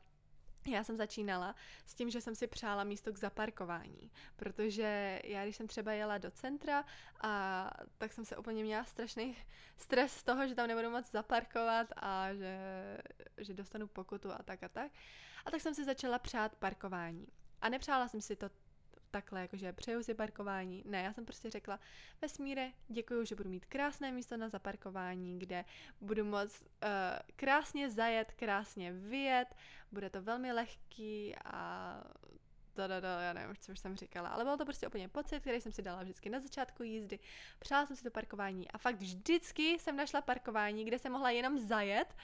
já 0.67 0.83
jsem 0.83 0.97
začínala 0.97 1.55
s 1.85 1.95
tím, 1.95 2.09
že 2.09 2.21
jsem 2.21 2.35
si 2.35 2.47
přála 2.47 2.83
místo 2.83 3.13
k 3.13 3.17
zaparkování, 3.17 4.11
protože 4.35 5.21
já, 5.23 5.43
když 5.43 5.55
jsem 5.55 5.67
třeba 5.67 5.93
jela 5.93 6.17
do 6.17 6.31
centra, 6.31 6.85
a 7.21 7.69
tak 7.97 8.13
jsem 8.13 8.25
se 8.25 8.37
úplně 8.37 8.63
měla 8.63 8.83
strašný 8.83 9.37
stres 9.77 10.13
z 10.13 10.23
toho, 10.23 10.47
že 10.47 10.55
tam 10.55 10.67
nebudu 10.67 10.89
moc 10.89 11.11
zaparkovat 11.11 11.87
a 11.95 12.33
že, 12.33 12.57
že 13.37 13.53
dostanu 13.53 13.87
pokutu 13.87 14.31
a 14.31 14.43
tak 14.43 14.63
a 14.63 14.69
tak. 14.69 14.91
A 15.45 15.51
tak 15.51 15.61
jsem 15.61 15.73
si 15.73 15.85
začala 15.85 16.19
přát 16.19 16.55
parkování. 16.55 17.27
A 17.61 17.69
nepřála 17.69 18.07
jsem 18.07 18.21
si 18.21 18.35
to 18.35 18.49
takhle, 19.11 19.41
jakože 19.41 19.73
přeju 19.73 20.03
si 20.03 20.13
parkování. 20.13 20.83
Ne, 20.85 21.01
já 21.03 21.13
jsem 21.13 21.25
prostě 21.25 21.49
řekla, 21.49 21.79
vesmíre, 22.21 22.71
děkuji, 22.87 23.25
že 23.25 23.35
budu 23.35 23.49
mít 23.49 23.65
krásné 23.65 24.11
místo 24.11 24.37
na 24.37 24.49
zaparkování, 24.49 25.39
kde 25.39 25.65
budu 26.01 26.25
moc 26.25 26.61
uh, 26.61 26.67
krásně 27.35 27.89
zajet, 27.89 28.31
krásně 28.31 28.91
vyjet, 28.91 29.55
bude 29.91 30.09
to 30.09 30.21
velmi 30.21 30.53
lehký 30.53 31.35
a 31.45 32.03
da, 32.75 32.87
da, 32.87 32.99
da, 32.99 33.21
já 33.21 33.33
nevím, 33.33 33.55
co 33.59 33.71
už 33.71 33.79
jsem 33.79 33.95
říkala, 33.95 34.29
ale 34.29 34.43
byl 34.43 34.57
to 34.57 34.65
prostě 34.65 34.87
úplně 34.87 35.09
pocit, 35.09 35.39
který 35.39 35.61
jsem 35.61 35.71
si 35.71 35.81
dala 35.81 36.03
vždycky 36.03 36.29
na 36.29 36.39
začátku 36.39 36.83
jízdy. 36.83 37.19
Přála 37.59 37.85
jsem 37.85 37.95
si 37.95 38.03
to 38.03 38.11
parkování 38.11 38.71
a 38.71 38.77
fakt 38.77 38.95
vždycky 38.95 39.79
jsem 39.79 39.95
našla 39.95 40.21
parkování, 40.21 40.85
kde 40.85 40.99
jsem 40.99 41.11
mohla 41.11 41.29
jenom 41.29 41.59
zajet, 41.59 42.15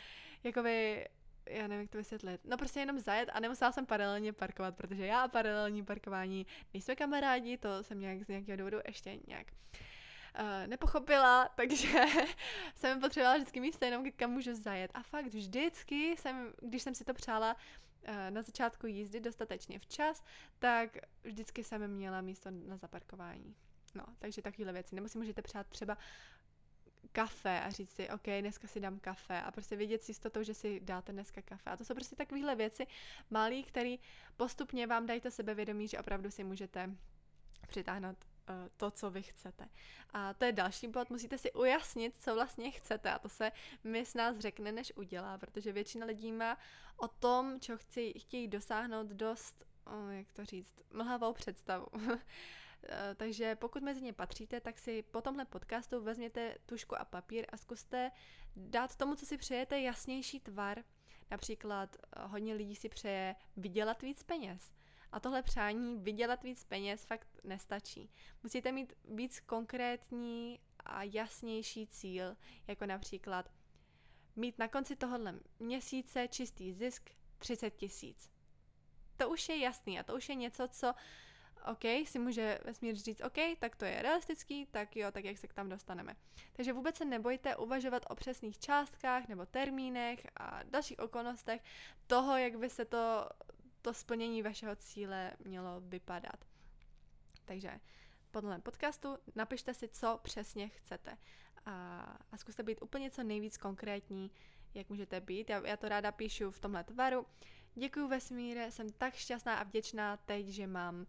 jakoby 0.44 1.08
já 1.50 1.68
nevím, 1.68 1.82
jak 1.82 1.92
to 1.92 1.98
vysvětlit. 1.98 2.42
No 2.44 2.58
prostě 2.58 2.80
jenom 2.80 3.00
zajet 3.00 3.30
a 3.34 3.40
nemusela 3.40 3.72
jsem 3.72 3.86
paralelně 3.86 4.34
parkovat, 4.34 4.76
protože 4.76 5.06
já 5.06 5.22
a 5.22 5.28
paralelní 5.28 5.86
parkování 5.86 6.46
nejsme 6.74 6.96
kamarádi, 6.96 7.58
to 7.58 7.84
jsem 7.84 8.00
nějak 8.00 8.24
z 8.24 8.28
nějakého 8.28 8.58
důvodu 8.58 8.78
ještě 8.88 9.20
nějak 9.28 9.48
uh, 10.40 10.68
nepochopila, 10.68 11.50
takže 11.56 12.02
jsem 12.76 13.00
potřebovala 13.00 13.38
vždycky 13.38 13.60
místo 13.60 13.86
jenom, 13.86 14.12
kam 14.16 14.32
můžu 14.32 14.54
zajet. 14.54 14.92
A 14.94 15.04
fakt 15.04 15.26
vždycky 15.26 16.18
jsem, 16.18 16.54
když 16.62 16.82
jsem 16.82 16.96
si 16.96 17.06
to 17.06 17.14
přála 17.14 17.56
uh, 17.56 18.16
na 18.30 18.42
začátku 18.42 18.88
jízdy 18.88 19.20
dostatečně 19.20 19.80
včas, 19.80 20.24
tak 20.60 20.98
vždycky 21.24 21.64
jsem 21.64 21.88
měla 21.88 22.22
místo 22.22 22.50
na 22.52 22.78
zaparkování. 22.78 23.56
No, 23.96 24.04
takže 24.20 24.42
takovéhle 24.42 24.74
věci. 24.74 24.96
Nebo 24.96 25.08
si 25.08 25.18
můžete 25.18 25.42
přát 25.42 25.68
třeba 25.68 25.98
kafe 27.12 27.62
a 27.62 27.70
říct 27.70 27.90
si, 27.90 28.10
OK, 28.10 28.26
dneska 28.42 28.68
si 28.68 28.80
dám 28.80 29.00
kafe 29.00 29.42
a 29.42 29.52
prostě 29.52 29.76
vědět 29.76 30.04
s 30.04 30.10
jistotou, 30.10 30.44
že 30.44 30.54
si 30.54 30.80
dáte 30.80 31.12
dneska 31.12 31.42
kafe. 31.42 31.70
A 31.70 31.78
to 31.78 31.86
jsou 31.86 31.94
prostě 31.94 32.16
takovéhle 32.16 32.56
věci 32.56 32.88
malé, 33.30 33.62
které 33.62 33.96
postupně 34.38 34.88
vám 34.88 35.06
dají 35.06 35.22
to 35.22 35.32
sebevědomí, 35.32 35.88
že 35.88 36.00
opravdu 36.00 36.32
si 36.32 36.44
můžete 36.44 36.96
přitáhnout 37.68 38.18
uh, 38.50 38.56
to, 38.78 38.92
co 38.92 39.10
vy 39.12 39.24
chcete. 39.24 39.68
A 40.14 40.34
to 40.34 40.46
je 40.46 40.52
další 40.52 40.88
bod, 40.88 41.10
musíte 41.10 41.38
si 41.38 41.52
ujasnit, 41.52 42.16
co 42.20 42.36
vlastně 42.36 42.72
chcete 42.72 43.12
a 43.12 43.20
to 43.20 43.30
se 43.30 43.52
mi 43.84 44.06
s 44.06 44.14
nás 44.14 44.38
řekne, 44.38 44.72
než 44.72 44.94
udělá, 44.96 45.38
protože 45.38 45.72
většina 45.72 46.06
lidí 46.06 46.32
má 46.32 46.58
o 46.98 47.08
tom, 47.08 47.60
co 47.60 47.78
chci, 47.78 48.14
chtějí 48.20 48.48
dosáhnout 48.48 49.08
dost, 49.08 49.66
oh, 49.86 50.10
jak 50.10 50.32
to 50.34 50.46
říct, 50.46 50.76
mlhavou 50.94 51.34
představu. 51.34 51.86
Eh, 52.84 53.16
takže 53.16 53.56
pokud 53.56 53.84
mezi 53.84 54.02
ně 54.02 54.14
patříte, 54.14 54.62
tak 54.62 54.80
si 54.80 55.02
po 55.02 55.22
tomhle 55.22 55.46
podcastu 55.46 56.02
vezměte 56.02 56.56
tušku 56.66 57.00
a 57.00 57.06
papír 57.06 57.46
a 57.50 57.58
zkuste 57.58 58.12
dát 58.56 58.96
tomu, 58.96 59.16
co 59.16 59.26
si 59.26 59.38
přejete, 59.38 59.80
jasnější 59.80 60.40
tvar. 60.40 60.84
Například 61.32 61.96
eh, 61.96 62.28
hodně 62.28 62.54
lidí 62.54 62.76
si 62.76 62.90
přeje 62.90 63.36
vydělat 63.58 64.02
víc 64.02 64.24
peněz. 64.24 64.74
A 65.12 65.20
tohle 65.20 65.44
přání 65.44 65.98
vydělat 65.98 66.44
víc 66.44 66.64
peněz 66.64 67.06
fakt 67.06 67.28
nestačí. 67.44 68.12
Musíte 68.44 68.72
mít 68.72 68.94
víc 69.04 69.40
konkrétní 69.40 70.60
a 70.80 71.04
jasnější 71.04 71.88
cíl, 71.88 72.38
jako 72.68 72.86
například 72.86 73.52
mít 74.36 74.60
na 74.60 74.68
konci 74.68 74.96
tohohle 74.96 75.40
měsíce 75.60 76.28
čistý 76.28 76.74
zisk 76.74 77.10
30 77.38 77.70
tisíc. 77.76 78.30
To 79.18 79.30
už 79.30 79.50
je 79.50 79.58
jasný 79.58 80.00
a 80.00 80.04
to 80.04 80.16
už 80.16 80.30
je 80.30 80.36
něco, 80.36 80.68
co 80.68 80.94
OK, 81.72 82.08
si 82.08 82.20
může 82.20 82.60
vesmír 82.66 82.96
říct, 82.96 83.22
OK, 83.22 83.58
tak 83.60 83.76
to 83.76 83.86
je 83.86 84.02
realistický, 84.02 84.66
tak 84.66 84.96
jo, 84.96 85.12
tak 85.12 85.26
jak 85.26 85.38
se 85.38 85.48
k 85.48 85.54
tam 85.54 85.70
dostaneme. 85.70 86.16
Takže 86.54 86.74
vůbec 86.74 86.96
se 86.96 87.06
nebojte 87.06 87.56
uvažovat 87.56 88.06
o 88.10 88.16
přesných 88.16 88.60
částkách 88.60 89.28
nebo 89.28 89.46
termínech 89.46 90.28
a 90.36 90.64
dalších 90.64 91.00
okolnostech 91.00 91.64
toho, 92.08 92.38
jak 92.38 92.58
by 92.58 92.70
se 92.70 92.86
to, 92.86 93.30
to 93.82 93.94
splnění 93.94 94.42
vašeho 94.42 94.76
cíle 94.76 95.34
mělo 95.46 95.82
vypadat. 95.82 96.46
Takže 97.46 97.80
podle 98.32 98.60
podcastu 98.60 99.18
napište 99.36 99.74
si, 99.74 99.88
co 99.88 100.20
přesně 100.24 100.68
chcete 100.68 101.18
a, 101.66 102.02
a 102.32 102.38
zkuste 102.38 102.64
být 102.64 102.82
úplně 102.82 103.12
co 103.12 103.24
nejvíc 103.24 103.58
konkrétní, 103.58 104.32
jak 104.74 104.90
můžete 104.90 105.22
být. 105.22 105.50
Já, 105.50 105.68
já 105.68 105.78
to 105.78 105.90
ráda 105.90 106.12
píšu 106.12 106.52
v 106.52 106.60
tomhle 106.60 106.84
tvaru. 106.84 107.26
Děkuji 107.76 108.08
vesmíre, 108.08 108.72
jsem 108.72 108.90
tak 108.90 109.14
šťastná 109.16 109.56
a 109.56 109.64
vděčná 109.64 110.18
teď, 110.18 110.48
že 110.48 110.68
mám 110.68 111.08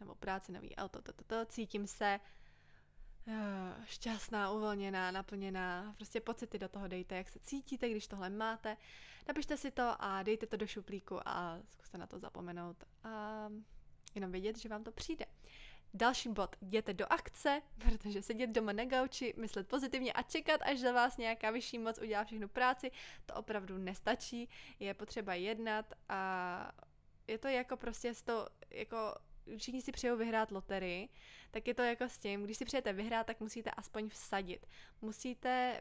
nebo 0.00 0.14
práci, 0.14 0.52
nový 0.52 0.76
auto, 0.76 1.02
to, 1.02 1.12
to, 1.12 1.24
to, 1.24 1.44
cítím 1.46 1.86
se 1.86 2.20
uh, 3.26 3.34
šťastná, 3.84 4.50
uvolněná, 4.50 5.10
naplněná. 5.10 5.94
Prostě 5.96 6.20
pocity 6.20 6.58
do 6.58 6.68
toho 6.68 6.88
dejte, 6.88 7.16
jak 7.16 7.28
se 7.28 7.38
cítíte, 7.38 7.88
když 7.88 8.06
tohle 8.06 8.30
máte. 8.30 8.76
Napište 9.28 9.56
si 9.56 9.70
to 9.70 9.94
a 9.98 10.22
dejte 10.22 10.46
to 10.46 10.56
do 10.56 10.66
šuplíku 10.66 11.28
a 11.28 11.58
zkuste 11.70 11.98
na 11.98 12.06
to 12.06 12.18
zapomenout. 12.18 12.84
A 13.04 13.48
jenom 14.14 14.32
vědět, 14.32 14.58
že 14.58 14.68
vám 14.68 14.84
to 14.84 14.92
přijde. 14.92 15.26
Další 15.96 16.28
bod, 16.28 16.56
jděte 16.60 16.94
do 16.94 17.12
akce, 17.12 17.62
protože 17.78 18.22
sedět 18.22 18.50
doma 18.50 18.72
na 18.72 18.84
gauči, 18.84 19.34
myslet 19.36 19.68
pozitivně 19.68 20.12
a 20.12 20.22
čekat, 20.22 20.60
až 20.62 20.78
za 20.78 20.92
vás 20.92 21.16
nějaká 21.16 21.50
vyšší 21.50 21.78
moc 21.78 21.98
udělá 21.98 22.24
všechnu 22.24 22.48
práci, 22.48 22.90
to 23.26 23.34
opravdu 23.34 23.78
nestačí, 23.78 24.48
je 24.80 24.94
potřeba 24.94 25.34
jednat 25.34 25.94
a 26.08 26.72
je 27.28 27.38
to 27.38 27.48
jako 27.48 27.76
prostě 27.76 28.14
s 28.14 28.22
to, 28.22 28.48
jako 28.70 29.14
všichni 29.56 29.82
si 29.82 29.92
přejou 29.92 30.16
vyhrát 30.16 30.50
loterii, 30.50 31.08
tak 31.50 31.68
je 31.68 31.74
to 31.74 31.82
jako 31.82 32.04
s 32.04 32.18
tím, 32.18 32.44
když 32.44 32.56
si 32.56 32.64
přejete 32.64 32.92
vyhrát, 32.92 33.26
tak 33.26 33.40
musíte 33.40 33.70
aspoň 33.70 34.08
vsadit. 34.08 34.66
Musíte 35.02 35.80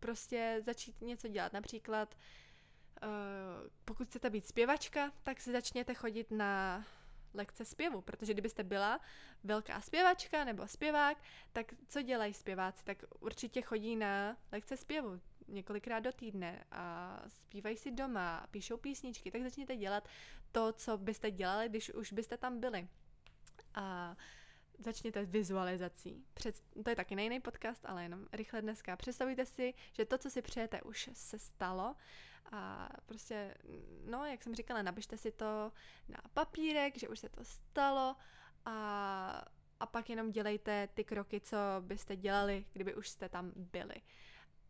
prostě 0.00 0.58
začít 0.62 1.00
něco 1.00 1.28
dělat. 1.28 1.52
Například, 1.52 2.14
uh, 2.14 3.08
pokud 3.84 4.08
chcete 4.08 4.30
být 4.30 4.46
zpěvačka, 4.46 5.12
tak 5.22 5.40
si 5.40 5.52
začněte 5.52 5.94
chodit 5.94 6.30
na 6.30 6.84
lekce 7.34 7.64
zpěvu, 7.64 8.00
protože 8.00 8.32
kdybyste 8.32 8.62
byla 8.62 9.00
velká 9.44 9.80
zpěvačka 9.80 10.44
nebo 10.44 10.68
zpěvák, 10.68 11.18
tak 11.52 11.74
co 11.88 12.02
dělají 12.02 12.34
zpěváci? 12.34 12.84
Tak 12.84 13.04
určitě 13.20 13.62
chodí 13.62 13.96
na 13.96 14.36
lekce 14.52 14.76
zpěvu 14.76 15.20
několikrát 15.52 16.00
do 16.00 16.12
týdne 16.12 16.64
a 16.72 17.18
zpívají 17.28 17.76
si 17.76 17.90
doma, 17.90 18.46
píšou 18.50 18.76
písničky, 18.76 19.30
tak 19.30 19.42
začněte 19.42 19.76
dělat 19.76 20.08
to, 20.52 20.72
co 20.72 20.98
byste 20.98 21.30
dělali, 21.30 21.68
když 21.68 21.94
už 21.94 22.12
byste 22.12 22.36
tam 22.36 22.60
byli. 22.60 22.88
A 23.74 24.16
začněte 24.78 25.24
s 25.24 25.30
vizualizací. 25.30 26.24
Před, 26.34 26.62
to 26.84 26.90
je 26.90 26.96
taky 26.96 27.16
nejný 27.16 27.40
podcast, 27.40 27.86
ale 27.86 28.02
jenom 28.02 28.26
rychle 28.32 28.62
dneska. 28.62 28.96
Představujte 28.96 29.46
si, 29.46 29.74
že 29.92 30.04
to, 30.04 30.18
co 30.18 30.30
si 30.30 30.42
přejete, 30.42 30.82
už 30.82 31.10
se 31.12 31.38
stalo 31.38 31.96
a 32.52 32.88
prostě, 33.06 33.54
no, 34.04 34.24
jak 34.24 34.42
jsem 34.42 34.54
říkala, 34.54 34.82
napište 34.82 35.16
si 35.16 35.32
to 35.32 35.72
na 36.08 36.18
papírek, 36.34 36.98
že 36.98 37.08
už 37.08 37.18
se 37.18 37.28
to 37.28 37.44
stalo 37.44 38.16
a, 38.64 39.44
a 39.80 39.86
pak 39.86 40.10
jenom 40.10 40.30
dělejte 40.30 40.88
ty 40.94 41.04
kroky, 41.04 41.40
co 41.40 41.56
byste 41.80 42.16
dělali, 42.16 42.64
kdyby 42.72 42.94
už 42.94 43.08
jste 43.08 43.28
tam 43.28 43.52
byli. 43.56 43.94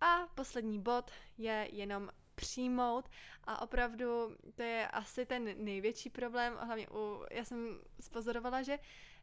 A 0.03 0.29
poslední 0.35 0.81
bod 0.81 1.11
je 1.39 1.69
jenom 1.73 2.11
přijmout 2.35 3.09
a 3.45 3.63
opravdu 3.63 4.37
to 4.55 4.63
je 4.63 4.89
asi 4.89 5.27
ten 5.27 5.65
největší 5.65 6.11
problém, 6.11 6.57
hlavně 6.61 6.89
u, 6.91 7.25
já 7.31 7.45
jsem 7.45 7.81
spozorovala, 8.01 8.63
že 8.63 8.79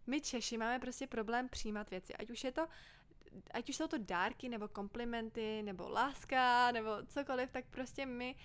my 0.07 0.21
Češi 0.21 0.57
máme 0.57 0.79
prostě 0.79 1.07
problém 1.07 1.49
přijímat 1.49 1.89
věci, 1.89 2.13
ať 2.13 2.29
už 2.29 2.43
je 2.43 2.51
to 2.51 2.67
ať 3.51 3.69
už 3.69 3.75
jsou 3.75 3.87
to 3.87 3.97
dárky, 3.97 4.49
nebo 4.49 4.67
komplimenty, 4.67 5.63
nebo 5.63 5.89
láska, 5.89 6.71
nebo 6.71 6.89
cokoliv, 7.07 7.51
tak 7.51 7.65
prostě 7.65 8.05
my 8.05 8.35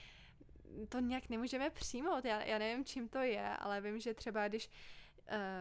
to 0.88 1.00
nějak 1.00 1.28
nemůžeme 1.28 1.70
přijmout. 1.70 2.24
Já, 2.24 2.42
já 2.42 2.58
nevím, 2.58 2.84
čím 2.84 3.08
to 3.08 3.18
je, 3.18 3.48
ale 3.48 3.80
vím, 3.80 4.00
že 4.00 4.14
třeba 4.14 4.48
když 4.48 4.68
uh, 4.68 4.74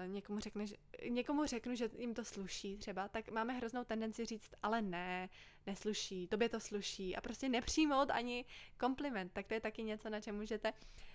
někomu, 0.07 0.39
řekne, 0.39 0.67
že, 0.67 0.75
někomu 1.09 1.45
řeknu, 1.45 1.75
že 1.75 1.89
jim 1.97 2.13
to 2.13 2.25
sluší 2.25 2.77
třeba, 2.77 3.07
tak 3.07 3.31
máme 3.31 3.53
hroznou 3.53 3.83
tendenci 3.83 4.25
říct, 4.25 4.51
ale 4.63 4.81
ne, 4.81 5.29
nesluší, 5.65 6.27
tobě 6.27 6.49
to 6.49 6.59
sluší 6.59 7.15
a 7.15 7.21
prostě 7.21 7.49
nepřijmout 7.49 8.11
ani 8.11 8.45
kompliment. 8.77 9.33
Tak 9.33 9.47
to 9.47 9.53
je 9.53 9.61
taky 9.61 9.83
něco, 9.83 10.09
na 10.09 10.21
čem 10.21 10.35
můžete 10.35 10.73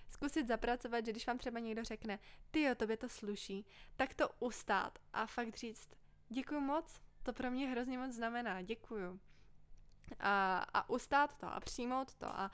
zkusit 0.08 0.48
zapracovat, 0.48 1.06
že 1.06 1.12
když 1.12 1.26
vám 1.26 1.38
třeba 1.38 1.60
někdo 1.60 1.84
řekne, 1.84 2.18
ty 2.50 2.62
jo, 2.62 2.74
tobě 2.74 2.96
to 2.96 3.08
sluší, 3.08 3.66
tak 3.96 4.14
to 4.14 4.28
ustát 4.40 4.98
a 5.12 5.26
fakt 5.26 5.56
říct, 5.56 5.90
děkuji 6.28 6.60
moc, 6.60 7.00
to 7.22 7.32
pro 7.32 7.50
mě 7.50 7.68
hrozně 7.68 7.98
moc 7.98 8.12
znamená, 8.12 8.62
děkuju. 8.62 9.20
A, 10.20 10.58
a 10.74 10.88
ustát 10.90 11.36
to 11.36 11.46
a 11.46 11.60
přijmout 11.60 12.14
to 12.14 12.26
a 12.26 12.50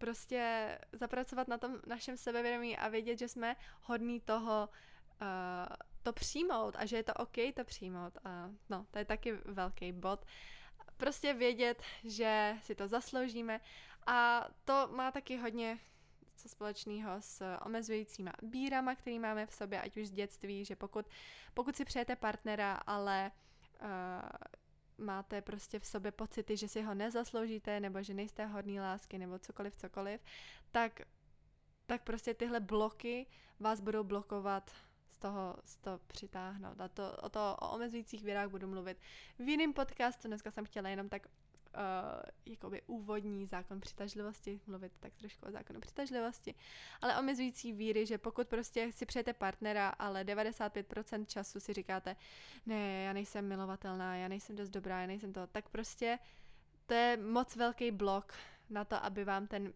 prostě 0.00 0.78
zapracovat 0.92 1.48
na 1.48 1.58
tom 1.58 1.80
našem 1.86 2.16
sebevědomí 2.16 2.76
a 2.76 2.88
vědět, 2.88 3.18
že 3.18 3.28
jsme 3.28 3.56
hodní 3.82 4.20
toho 4.20 4.68
uh, 4.68 4.74
to 6.02 6.12
přijmout 6.12 6.76
a 6.78 6.86
že 6.86 6.96
je 6.96 7.02
to 7.02 7.14
OK 7.14 7.36
to 7.56 7.64
přijmout. 7.64 8.18
A 8.24 8.50
no, 8.68 8.86
to 8.90 8.98
je 8.98 9.04
taky 9.04 9.32
velký 9.32 9.92
bod. 9.92 10.26
Prostě 10.96 11.34
vědět, 11.34 11.82
že 12.04 12.56
si 12.62 12.74
to 12.74 12.88
zasloužíme 12.88 13.60
a 14.06 14.48
to 14.64 14.88
má 14.92 15.10
taky 15.10 15.36
hodně 15.36 15.78
co 16.36 16.48
společného 16.48 17.10
s 17.20 17.56
omezujícíma 17.66 18.32
bírama, 18.42 18.94
který 18.94 19.18
máme 19.18 19.46
v 19.46 19.54
sobě, 19.54 19.80
ať 19.80 19.96
už 19.96 20.08
z 20.08 20.12
dětství, 20.12 20.64
že 20.64 20.76
pokud, 20.76 21.06
pokud 21.54 21.76
si 21.76 21.84
přejete 21.84 22.16
partnera, 22.16 22.74
ale 22.74 23.32
uh, 23.82 25.06
máte 25.06 25.42
prostě 25.42 25.78
v 25.78 25.86
sobě 25.86 26.12
pocity, 26.12 26.56
že 26.56 26.68
si 26.68 26.82
ho 26.82 26.94
nezasloužíte, 26.94 27.80
nebo 27.80 28.02
že 28.02 28.14
nejste 28.14 28.46
hodný 28.46 28.80
lásky, 28.80 29.18
nebo 29.18 29.38
cokoliv, 29.38 29.76
cokoliv, 29.76 30.20
tak, 30.70 31.00
tak 31.86 32.02
prostě 32.02 32.34
tyhle 32.34 32.60
bloky 32.60 33.26
vás 33.60 33.80
budou 33.80 34.04
blokovat 34.04 34.70
z 35.14 35.18
toho, 35.18 35.56
z 35.64 35.76
toho 35.76 36.00
přitáhnout. 36.06 36.80
A 36.80 36.88
to, 36.88 37.16
o 37.22 37.28
to 37.28 37.56
o 37.60 37.74
omezujících 37.74 38.22
věrách 38.22 38.48
budu 38.48 38.66
mluvit 38.66 38.98
v 39.38 39.48
jiném 39.48 39.72
podcastu. 39.72 40.28
Dneska 40.28 40.50
jsem 40.50 40.64
chtěla 40.64 40.88
jenom 40.88 41.08
tak 41.08 41.26
uh, 41.26 41.32
jakoby 42.46 42.82
úvodní 42.86 43.46
zákon 43.46 43.80
přitažlivosti, 43.80 44.60
mluvit 44.66 44.92
tak 45.00 45.12
trošku 45.14 45.46
o 45.46 45.50
zákonu 45.50 45.80
přitažlivosti, 45.80 46.54
ale 47.00 47.18
omezující 47.18 47.72
víry, 47.72 48.06
že 48.06 48.18
pokud 48.18 48.48
prostě 48.48 48.92
si 48.92 49.06
přejete 49.06 49.32
partnera, 49.32 49.88
ale 49.88 50.24
95% 50.24 51.26
času 51.26 51.60
si 51.60 51.72
říkáte, 51.72 52.16
ne, 52.66 53.02
já 53.02 53.12
nejsem 53.12 53.48
milovatelná, 53.48 54.16
já 54.16 54.28
nejsem 54.28 54.56
dost 54.56 54.70
dobrá, 54.70 55.00
já 55.00 55.06
nejsem 55.06 55.32
to, 55.32 55.46
tak 55.46 55.68
prostě 55.68 56.18
to 56.86 56.94
je 56.94 57.16
moc 57.16 57.56
velký 57.56 57.90
blok 57.90 58.32
na 58.70 58.84
to, 58.84 59.04
aby 59.04 59.24
vám 59.24 59.46
ten, 59.46 59.72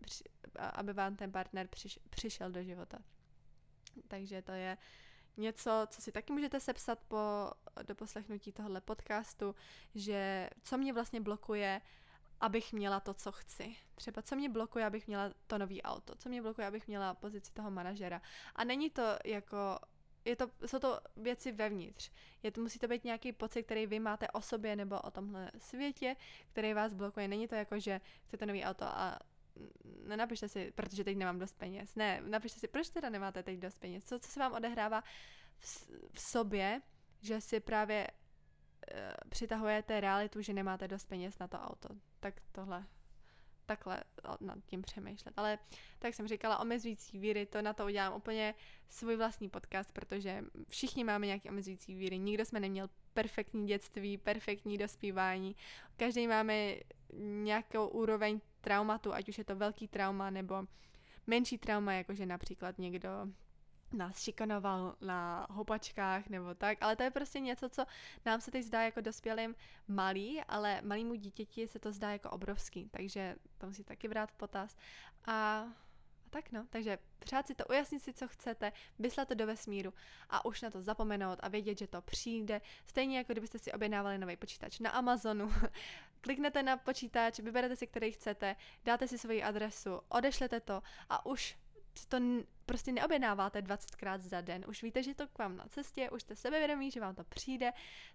aby 0.59 0.93
vám 0.93 1.17
ten 1.17 1.33
partner 1.33 1.69
přiš, 1.69 1.99
přišel 2.11 2.51
do 2.51 2.63
života. 2.63 2.99
Takže 4.09 4.43
to 4.43 4.53
je 4.53 4.79
něco, 5.39 5.87
co 5.91 6.03
si 6.03 6.13
taky 6.13 6.33
můžete 6.33 6.61
sepsat 6.61 6.99
po 7.09 7.51
doposlechnutí 7.83 8.53
tohohle 8.53 8.81
podcastu, 8.81 9.55
že 9.95 10.51
co 10.63 10.79
mě 10.79 10.93
vlastně 10.93 11.21
blokuje, 11.21 11.81
abych 12.41 12.73
měla 12.73 13.01
to, 13.01 13.15
co 13.15 13.33
chci. 13.33 13.77
Třeba 13.95 14.23
co 14.23 14.37
mě 14.37 14.49
blokuje, 14.49 14.87
abych 14.87 15.07
měla 15.07 15.33
to 15.47 15.59
nový 15.59 15.83
auto, 15.83 16.15
co 16.15 16.29
mě 16.29 16.43
blokuje, 16.43 16.67
abych 16.67 16.89
měla 16.89 17.15
pozici 17.15 17.53
toho 17.53 17.71
manažera. 17.71 18.23
A 18.55 18.65
není 18.65 18.91
to 18.91 19.03
jako 19.25 19.79
je 20.25 20.37
to, 20.37 20.51
jsou 20.67 20.79
to 20.79 21.01
věci 21.17 21.53
vevnitř. 21.53 22.11
Je 22.43 22.51
to, 22.51 22.61
musí 22.61 22.79
to 22.79 22.89
být 22.89 23.05
nějaký 23.05 23.33
pocit, 23.33 23.63
který 23.63 23.87
vy 23.87 24.01
máte 24.01 24.29
o 24.29 24.41
sobě 24.41 24.77
nebo 24.77 25.01
o 25.01 25.11
tomhle 25.11 25.51
světě, 25.59 26.17
který 26.53 26.75
vás 26.75 26.93
blokuje. 26.93 27.29
Není 27.29 27.49
to 27.49 27.55
jako, 27.55 27.79
že 27.79 28.01
chcete 28.25 28.47
nový 28.47 28.65
auto 28.65 28.85
a 28.85 29.19
nenapište 30.07 30.49
si, 30.49 30.73
protože 30.75 31.05
teď 31.05 31.17
nemám 31.17 31.39
dost 31.39 31.59
peněz. 31.59 31.95
Ne, 31.95 32.21
napište 32.21 32.61
si, 32.61 32.69
proč 32.69 32.89
teda 32.89 33.09
nemáte 33.09 33.43
teď 33.43 33.59
dost 33.59 33.79
peněz. 33.79 34.05
Co, 34.05 34.19
co 34.19 34.31
se 34.31 34.41
vám 34.41 34.53
odehrává 34.53 35.05
v, 35.59 35.89
v 36.13 36.21
sobě, 36.21 36.83
že 37.21 37.41
si 37.41 37.61
právě 37.61 38.09
uh, 38.09 39.01
přitahujete 39.29 40.01
realitu, 40.01 40.43
že 40.43 40.53
nemáte 40.53 40.89
dost 40.89 41.05
peněz 41.05 41.39
na 41.39 41.49
to 41.49 41.59
auto. 41.59 41.89
Tak 42.21 42.35
tohle 42.53 42.87
takhle 43.69 44.05
nad 44.41 44.59
tím 44.67 44.83
přemýšlet. 44.83 45.35
Ale 45.37 45.59
tak 45.99 46.15
jsem 46.15 46.29
říkala, 46.29 46.59
omezující 46.59 47.19
víry, 47.19 47.47
to 47.47 47.63
na 47.63 47.73
to 47.73 47.85
udělám 47.85 48.15
úplně 48.15 48.55
svůj 48.89 49.17
vlastní 49.17 49.49
podcast, 49.49 49.93
protože 49.93 50.45
všichni 50.69 51.05
máme 51.05 51.27
nějaké 51.27 51.51
omezující 51.51 51.95
víry. 51.95 52.19
Nikdo 52.19 52.45
jsme 52.45 52.61
neměl 52.61 52.89
perfektní 53.15 53.67
dětství, 53.67 54.19
perfektní 54.19 54.79
dospívání. 54.79 55.57
Každý 55.97 56.27
máme 56.27 56.75
nějakou 57.19 57.89
úroveň 57.89 58.41
traumatu, 58.61 59.15
ať 59.15 59.29
už 59.29 59.39
je 59.39 59.45
to 59.45 59.57
velký 59.57 59.89
trauma 59.89 60.31
nebo 60.31 60.65
menší 61.27 61.59
trauma, 61.59 61.93
jakože 61.93 62.27
například 62.27 62.79
někdo 62.79 63.09
nás 63.93 64.23
šikanoval 64.23 64.95
na 65.01 65.47
hopačkách 65.51 66.29
nebo 66.29 66.55
tak, 66.55 66.79
ale 66.81 66.97
to 66.97 67.03
je 67.03 67.11
prostě 67.11 67.41
něco, 67.41 67.69
co 67.69 67.85
nám 68.27 68.41
se 68.41 68.51
teď 68.51 68.65
zdá 68.65 68.83
jako 68.83 69.01
dospělým 69.01 69.55
malý, 69.89 70.41
ale 70.49 70.81
malýmu 70.83 71.15
dítěti 71.15 71.69
se 71.69 71.79
to 71.79 71.93
zdá 71.93 72.11
jako 72.11 72.31
obrovský, 72.31 72.89
takže 72.91 73.37
to 73.59 73.67
musí 73.67 73.85
taky 73.85 74.09
brát 74.09 74.31
v 74.31 74.35
potaz. 74.35 74.77
A 75.27 75.67
a 76.29 76.31
tak 76.31 76.53
no, 76.53 76.67
takže 76.71 76.99
přát 77.19 77.47
si 77.47 77.55
to, 77.55 77.65
ujasnit 77.65 78.03
si, 78.03 78.13
co 78.13 78.29
chcete, 78.29 78.73
vyslat 78.99 79.29
to 79.29 79.35
do 79.35 79.47
vesmíru 79.47 79.95
a 80.31 80.45
už 80.45 80.63
na 80.63 80.71
to 80.71 80.83
zapomenout 80.83 81.39
a 81.43 81.49
vědět, 81.49 81.79
že 81.79 81.87
to 81.87 82.03
přijde. 82.03 82.61
Stejně 82.87 83.19
jako 83.19 83.33
kdybyste 83.33 83.59
si 83.59 83.73
objednávali 83.73 84.19
nový 84.19 84.37
počítač 84.37 84.79
na 84.79 84.91
Amazonu. 84.91 85.53
Kliknete 86.21 86.63
na 86.63 86.77
počítač, 86.77 87.39
vyberete 87.39 87.77
si, 87.77 87.87
který 87.87 88.13
chcete, 88.13 88.57
dáte 88.85 89.09
si 89.09 89.19
svoji 89.19 89.43
adresu, 89.43 90.01
odešlete 90.09 90.61
to 90.61 90.83
a 91.09 91.27
už 91.27 91.59
to 92.09 92.19
prostě 92.67 92.93
neobjednáváte 92.93 93.61
20krát 93.61 94.21
za 94.21 94.41
den. 94.41 94.65
Už 94.69 94.83
víte, 94.83 95.03
že 95.03 95.15
to 95.15 95.27
k 95.27 95.39
vám 95.39 95.57
na 95.57 95.69
cestě, 95.69 96.11
už 96.11 96.23
jste 96.23 96.37
sebevědomí, 96.37 96.91
že 96.91 97.01
vám 97.01 97.15
to 97.15 97.25
přijde, 97.25 97.73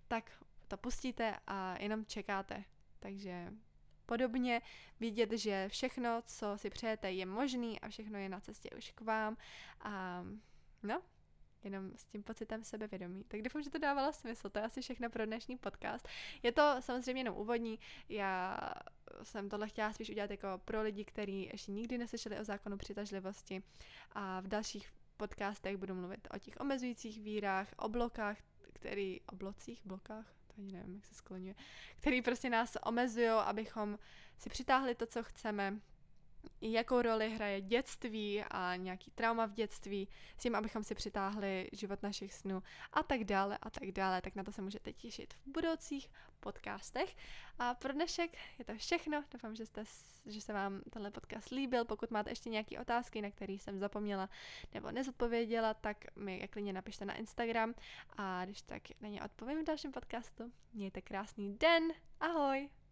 tak 0.08 0.32
to 0.68 0.78
pustíte 0.78 1.38
a 1.48 1.76
jenom 1.80 2.06
čekáte. 2.06 2.64
Takže 3.00 3.54
podobně 4.06 4.62
vidět, 5.00 5.32
že 5.32 5.70
všechno, 5.70 6.22
co 6.26 6.58
si 6.58 6.70
přejete, 6.70 7.12
je 7.12 7.26
možný 7.26 7.80
a 7.80 7.90
všechno 7.90 8.20
je 8.20 8.30
na 8.30 8.40
cestě 8.40 8.70
už 8.78 8.92
k 8.92 9.02
vám. 9.02 9.38
A 9.82 10.24
no, 10.84 11.02
jenom 11.66 11.92
s 11.96 12.06
tím 12.06 12.24
pocitem 12.24 12.64
sebevědomí. 12.64 13.24
Tak 13.24 13.42
doufám, 13.42 13.64
že 13.64 13.70
to 13.70 13.78
dávalo 13.78 14.14
smysl. 14.14 14.50
To 14.50 14.60
je 14.60 14.66
asi 14.66 14.82
všechno 14.82 15.10
pro 15.10 15.26
dnešní 15.26 15.58
podcast. 15.58 16.08
Je 16.44 16.52
to 16.52 16.76
samozřejmě 16.80 17.20
jenom 17.20 17.38
úvodní. 17.38 17.80
Já 18.10 18.58
jsem 19.24 19.50
tohle 19.50 19.68
chtěla 19.68 19.94
spíš 19.94 20.10
udělat 20.10 20.32
jako 20.32 20.48
pro 20.66 20.82
lidi, 20.82 21.06
kteří 21.06 21.50
ještě 21.52 21.72
nikdy 21.72 21.98
neslyšeli 21.98 22.40
o 22.40 22.44
zákonu 22.44 22.78
přitažlivosti 22.78 23.64
a 24.12 24.40
v 24.42 24.48
dalších 24.48 24.92
podcastech 25.18 25.78
budu 25.78 25.96
mluvit 25.96 26.28
o 26.36 26.40
těch 26.40 26.54
omezujících 26.60 27.22
vírách, 27.22 27.68
o 27.78 27.90
blokách, 27.90 28.38
který, 28.74 29.22
o 29.22 29.36
blocích, 29.36 29.82
blokách, 29.86 30.34
to 30.48 30.54
ani 30.58 30.72
nevím, 30.74 30.96
jak 30.96 31.06
se 31.06 31.16
skloňuje, 31.16 31.56
který 31.98 32.22
prostě 32.22 32.50
nás 32.50 32.78
omezují, 32.86 33.28
abychom 33.28 34.00
si 34.38 34.50
přitáhli 34.50 34.96
to, 34.96 35.06
co 35.06 35.24
chceme, 35.24 35.80
jakou 36.62 37.02
roli 37.02 37.30
hraje 37.30 37.62
dětství 37.62 38.44
a 38.44 38.76
nějaký 38.76 39.12
trauma 39.12 39.46
v 39.46 39.54
dětství, 39.54 40.08
s 40.38 40.42
tím, 40.42 40.56
abychom 40.56 40.84
si 40.84 40.96
přitáhli 40.96 41.70
život 41.72 42.04
našich 42.04 42.34
snů 42.34 42.64
a 42.94 43.04
tak 43.04 43.24
dále 43.24 43.58
a 43.62 43.70
tak 43.70 43.92
dále, 43.92 44.22
tak 44.22 44.36
na 44.36 44.44
to 44.44 44.52
se 44.52 44.62
můžete 44.62 44.94
těšit 44.94 45.34
v 45.34 45.48
budoucích 45.48 46.10
podcastech. 46.40 47.16
A 47.60 47.74
pro 47.74 47.94
dnešek 47.94 48.38
je 48.60 48.66
to 48.66 48.76
všechno, 48.76 49.24
doufám, 49.32 49.56
že, 49.56 49.66
jste, 49.66 49.84
že 50.26 50.42
se 50.42 50.54
vám 50.54 50.82
tenhle 50.90 51.12
podcast 51.12 51.50
líbil, 51.50 51.86
pokud 51.86 52.12
máte 52.12 52.32
ještě 52.32 52.50
nějaké 52.50 52.80
otázky, 52.80 53.22
na 53.22 53.32
které 53.32 53.54
jsem 53.54 53.80
zapomněla 53.80 54.30
nebo 54.74 54.92
nezodpověděla, 54.92 55.74
tak 55.74 55.98
mi 56.16 56.40
je 56.40 56.48
klidně 56.48 56.74
napište 56.74 57.06
na 57.06 57.14
Instagram 57.14 57.74
a 58.18 58.46
když 58.46 58.62
tak 58.62 58.82
na 59.02 59.10
ně 59.10 59.24
odpovím 59.24 59.62
v 59.62 59.66
dalším 59.66 59.92
podcastu. 59.92 60.52
Mějte 60.74 61.02
krásný 61.02 61.58
den, 61.58 61.84
ahoj! 62.20 62.83